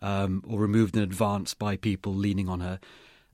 um, 0.03 0.43
or 0.49 0.61
removed 0.61 0.97
in 0.97 1.03
advance 1.03 1.55
by 1.55 1.77
people 1.77 2.15
leaning 2.15 2.49
on 2.49 2.61
her. 2.61 2.81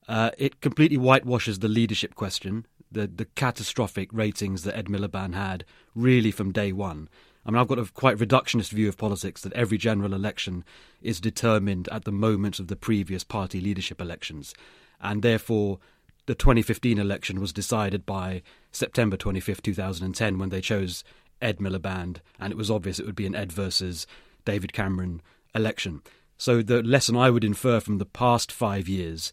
Uh, 0.09 0.31
it 0.37 0.61
completely 0.61 0.99
whitewashes 0.99 1.61
the 1.61 1.69
leadership 1.69 2.15
question, 2.15 2.67
the 2.91 3.07
the 3.07 3.25
catastrophic 3.25 4.13
ratings 4.13 4.65
that 4.65 4.77
Ed 4.77 4.87
Miliband 4.87 5.35
had, 5.35 5.65
really 5.95 6.31
from 6.31 6.53
day 6.53 6.73
one. 6.73 7.09
I 7.45 7.51
mean, 7.51 7.59
I've 7.59 7.69
got 7.69 7.79
a 7.79 7.87
quite 7.87 8.19
reductionist 8.19 8.71
view 8.71 8.89
of 8.89 8.97
politics 8.97 9.41
that 9.43 9.53
every 9.55 9.79
general 9.79 10.15
election 10.15 10.65
is 11.01 11.21
determined 11.21 11.89
at 11.89 12.05
the 12.05 12.13
moment 12.13 12.61
of 12.61 12.69
the 12.69 12.77
previous 12.77 13.25
party 13.25 13.61
leadership 13.61 14.01
elections, 14.01 14.55
and 15.01 15.23
therefore 15.23 15.79
the 16.27 16.35
2015 16.35 16.99
election 16.99 17.41
was 17.41 17.53
decided 17.53 18.07
by 18.07 18.43
September 18.71 19.17
25th, 19.17 19.63
2010, 19.63 20.39
when 20.39 20.51
they 20.51 20.61
chose 20.61 21.05
Ed 21.41 21.59
Miliband, 21.59 22.19
and 22.39 22.53
it 22.53 22.57
was 22.57 22.71
obvious 22.71 22.99
it 22.99 23.07
would 23.07 23.17
be 23.17 23.27
an 23.27 23.35
Ed 23.35 23.53
versus 23.53 24.07
David 24.45 24.73
Cameron 24.73 25.21
election. 25.55 26.03
So 26.39 26.63
the 26.63 26.83
lesson 26.83 27.17
I 27.17 27.31
would 27.31 27.45
infer 27.45 27.81
from 27.81 27.99
the 27.99 28.07
past 28.07 28.51
five 28.51 28.89
years 28.89 29.33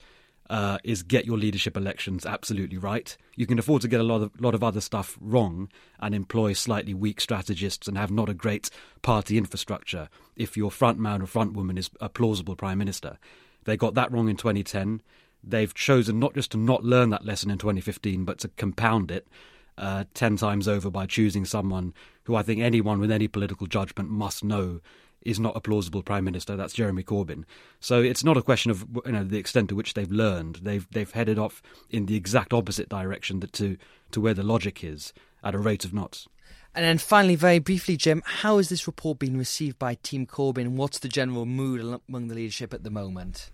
uh, 0.50 0.80
is 0.84 1.04
get 1.04 1.26
your 1.26 1.38
leadership 1.38 1.78
elections 1.78 2.26
absolutely 2.26 2.78
right. 2.78 3.16
You 3.36 3.46
can 3.46 3.60
afford 3.60 3.84
to 3.84 3.88
get 3.88 4.00
a 4.00 4.04
lot 4.04 4.22
of 4.22 4.42
lot 4.42 4.56
of 4.56 4.64
other 4.64 4.82
stuff 4.82 5.18
wrong 5.22 5.70
and 6.00 6.16
employ 6.16 6.54
slightly 6.54 6.94
weak 6.94 7.22
strategists 7.22 7.88
and 7.88 7.98
have 7.98 8.12
not 8.12 8.30
a 8.30 8.34
great 8.34 8.72
party 9.04 9.38
infrastructure 9.38 10.10
if 10.36 10.58
your 10.58 10.72
front 10.72 10.98
man 10.98 11.22
or 11.22 11.28
front 11.28 11.54
woman 11.54 11.78
is 11.78 11.92
a 12.02 12.10
plausible 12.10 12.56
prime 12.56 12.80
minister. 12.80 13.20
They 13.66 13.78
got 13.78 13.94
that 13.94 14.12
wrong 14.12 14.28
in 14.28 14.38
2010 14.38 15.02
they've 15.44 15.74
chosen 15.74 16.20
not 16.20 16.34
just 16.34 16.52
to 16.52 16.58
not 16.58 16.84
learn 16.84 17.10
that 17.10 17.26
lesson 17.26 17.52
in 17.52 17.58
2015, 17.58 18.26
but 18.26 18.40
to 18.40 18.50
compound 18.50 19.12
it 19.12 19.28
uh, 19.78 20.04
10 20.14 20.38
times 20.38 20.68
over 20.68 20.90
by 20.90 21.06
choosing 21.06 21.46
someone 21.46 21.94
who 22.24 22.36
I 22.36 22.44
think 22.44 22.62
anyone 22.62 23.00
with 23.00 23.12
any 23.12 23.28
political 23.28 23.68
judgment 23.68 24.10
must 24.10 24.44
know 24.44 24.82
is 25.22 25.40
not 25.40 25.56
a 25.56 25.62
plausible 25.62 26.04
prime 26.04 26.24
minister. 26.24 26.56
That's 26.56 26.74
Jeremy 26.74 27.04
Corbyn. 27.04 27.44
So 27.80 28.02
it's 28.02 28.24
not 28.24 28.38
a 28.38 28.42
question 28.42 28.72
of 28.72 28.86
you 29.06 29.12
know 29.12 29.24
the 29.24 29.38
extent 29.38 29.70
to 29.70 29.76
which 29.76 29.94
they've 29.94 30.12
learned. 30.12 30.60
They've 30.64 30.88
they've 30.92 31.12
headed 31.12 31.38
off 31.38 31.62
in 31.90 32.06
the 32.06 32.16
exact 32.16 32.54
opposite 32.54 32.90
direction 32.90 33.40
that 33.42 33.54
to 33.54 33.78
to 34.12 34.22
where 34.22 34.34
the 34.34 34.44
logic 34.44 34.84
is 34.84 35.14
at 35.44 35.56
a 35.56 35.60
rate 35.60 35.86
of 35.86 35.94
knots. 35.94 36.28
And 36.76 36.86
then 36.86 37.00
finally, 37.00 37.36
very 37.36 37.60
briefly, 37.60 37.98
Jim, 37.98 38.22
how 38.26 38.58
has 38.58 38.70
this 38.70 38.86
report 38.86 39.20
been 39.20 39.38
received 39.38 39.80
by 39.80 39.96
Team 39.96 40.28
Corbyn? 40.28 40.76
What's 40.76 41.00
the 41.00 41.10
general 41.10 41.46
mood 41.46 41.82
among 41.82 42.28
the 42.28 42.36
leadership 42.36 42.74
at 42.74 42.84
the 42.84 42.92
moment? 42.92 43.50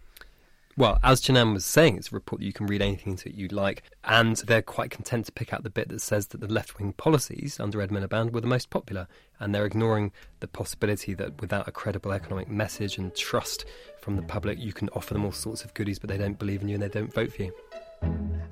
Well, 0.78 1.00
as 1.04 1.22
Janan 1.22 1.54
was 1.54 1.66
saying, 1.66 1.96
it's 1.96 2.12
a 2.12 2.16
report 2.16 2.42
that 2.42 2.46
you 2.46 2.52
can 2.52 2.68
read 2.68 2.82
anything 2.82 3.14
it 3.14 3.34
you 3.34 3.48
like, 3.48 3.84
and 4.04 4.36
they're 4.38 4.62
quite 4.62 4.92
content 4.92 5.26
to 5.28 5.32
pick 5.32 5.54
out 5.54 5.64
the 5.64 5.70
bit 5.70 5.88
that 5.88 6.02
says 6.02 6.28
that 6.28 6.42
the 6.42 6.52
left 6.52 6.78
wing 6.78 6.92
policies 6.92 7.62
under 7.62 7.82
Ed 7.82 7.92
Miliband 7.92 8.34
were 8.34 8.42
the 8.42 8.48
most 8.48 8.70
popular, 8.70 9.08
and 9.40 9.56
they're 9.56 9.66
ignoring 9.66 10.12
the 10.42 10.48
possibility 10.48 11.14
that 11.14 11.40
without 11.40 11.70
a 11.70 11.72
credible 11.72 12.12
economic 12.12 12.50
message 12.50 12.98
and 12.98 13.16
trust 13.16 13.64
from 14.02 14.18
the 14.18 14.22
public, 14.22 14.60
you 14.60 14.74
can 14.74 14.90
offer 14.90 15.14
them 15.14 15.24
all 15.24 15.32
sorts 15.32 15.64
of 15.64 15.74
goodies, 15.76 15.98
but 15.98 16.10
they 16.10 16.18
don't 16.18 16.38
believe 16.38 16.62
in 16.62 16.68
you 16.68 16.76
and 16.76 16.84
they 16.84 16.90
don't 16.90 17.14
vote 17.14 17.32
for 17.32 17.44
you. 17.44 17.54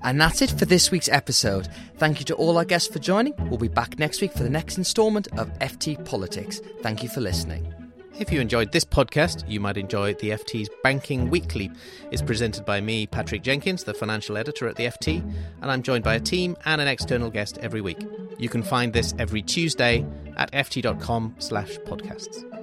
And 0.02 0.20
that's 0.20 0.42
it 0.42 0.52
for 0.52 0.66
this 0.66 0.92
week's 0.92 1.10
episode. 1.10 1.68
Thank 1.98 2.20
you 2.20 2.26
to 2.26 2.36
all 2.36 2.58
our 2.58 2.66
guests 2.66 2.92
for 2.92 3.00
joining. 3.00 3.34
We'll 3.50 3.58
be 3.58 3.68
back 3.68 4.00
next 4.00 4.22
week 4.22 4.32
for 4.32 4.44
the 4.44 4.50
next 4.50 4.78
instalment 4.78 5.28
of 5.38 5.52
FT 5.60 6.06
Politics. 6.06 6.62
Thank 6.82 7.04
you 7.04 7.10
for 7.10 7.20
listening. 7.20 7.83
If 8.20 8.32
you 8.32 8.40
enjoyed 8.40 8.72
this 8.72 8.86
podcast, 8.86 9.50
you 9.50 9.60
might 9.60 9.76
enjoy 9.76 10.14
the 10.14 10.30
FT's 10.30 10.70
Banking 10.84 11.32
Weekly. 11.32 11.72
It's 12.12 12.22
presented 12.22 12.64
by 12.64 12.80
me, 12.80 13.08
Patrick 13.08 13.42
Jenkins, 13.42 13.84
the 13.84 13.94
financial 13.94 14.38
editor 14.38 14.68
at 14.68 14.76
the 14.76 14.86
FT, 14.86 15.24
and 15.62 15.72
I'm 15.72 15.82
joined 15.82 16.04
by 16.04 16.14
a 16.14 16.20
team 16.20 16.56
and 16.64 16.80
an 16.80 16.88
external 16.88 17.32
guest 17.32 17.58
every 17.60 17.82
week. 17.82 18.06
You 18.38 18.50
can 18.50 18.62
find 18.62 18.94
this 18.94 19.16
every 19.18 19.42
Tuesday 19.42 20.06
at 20.38 20.52
ft.com/podcasts. 20.52 22.63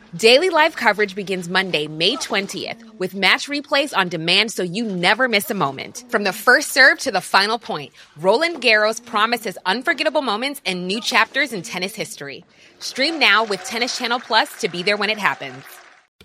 Daily 0.15 0.49
live 0.49 0.75
coverage 0.75 1.15
begins 1.15 1.47
Monday, 1.47 1.87
May 1.87 2.17
20th, 2.17 2.99
with 2.99 3.15
match 3.15 3.47
replays 3.47 3.95
on 3.95 4.09
demand 4.09 4.51
so 4.51 4.61
you 4.61 4.83
never 4.83 5.29
miss 5.29 5.49
a 5.49 5.53
moment. 5.53 6.03
From 6.09 6.25
the 6.25 6.33
first 6.33 6.71
serve 6.71 6.99
to 6.99 7.11
the 7.11 7.21
final 7.21 7.57
point, 7.57 7.93
Roland 8.17 8.61
Garros 8.61 9.03
promises 9.05 9.57
unforgettable 9.65 10.21
moments 10.21 10.61
and 10.65 10.85
new 10.85 10.99
chapters 10.99 11.53
in 11.53 11.61
tennis 11.61 11.95
history. 11.95 12.43
Stream 12.79 13.19
now 13.19 13.45
with 13.45 13.63
Tennis 13.63 13.97
Channel 13.97 14.19
Plus 14.19 14.59
to 14.59 14.67
be 14.67 14.83
there 14.83 14.97
when 14.97 15.09
it 15.09 15.17
happens 15.17 15.63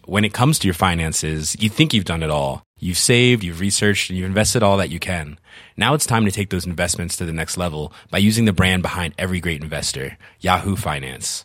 when 0.07 0.25
it 0.25 0.33
comes 0.33 0.59
to 0.59 0.69
your 0.69 0.75
finances, 0.75 1.57
you 1.61 1.69
think 1.69 1.93
you've 1.93 2.05
done 2.05 2.23
it 2.23 2.31
all. 2.31 2.63
You've 2.79 2.99
saved, 2.99 3.43
you've 3.43 3.61
researched, 3.61 4.09
and 4.09 4.19
you've 4.19 4.29
invested 4.29 4.63
all 4.63 4.77
that 4.77 4.91
you 4.91 5.01
can. 5.01 5.39
Now 5.77 5.95
it's 5.95 6.07
time 6.07 6.25
to 6.25 6.31
take 6.31 6.51
those 6.51 6.67
investments 6.67 7.17
to 7.17 7.25
the 7.25 7.33
next 7.33 7.57
level 7.57 7.93
by 8.11 8.19
using 8.19 8.45
the 8.45 8.53
brand 8.53 8.83
behind 8.83 9.15
every 9.19 9.41
great 9.41 9.63
investor, 9.63 10.17
Yahoo 10.41 10.77
Finance. 10.77 11.45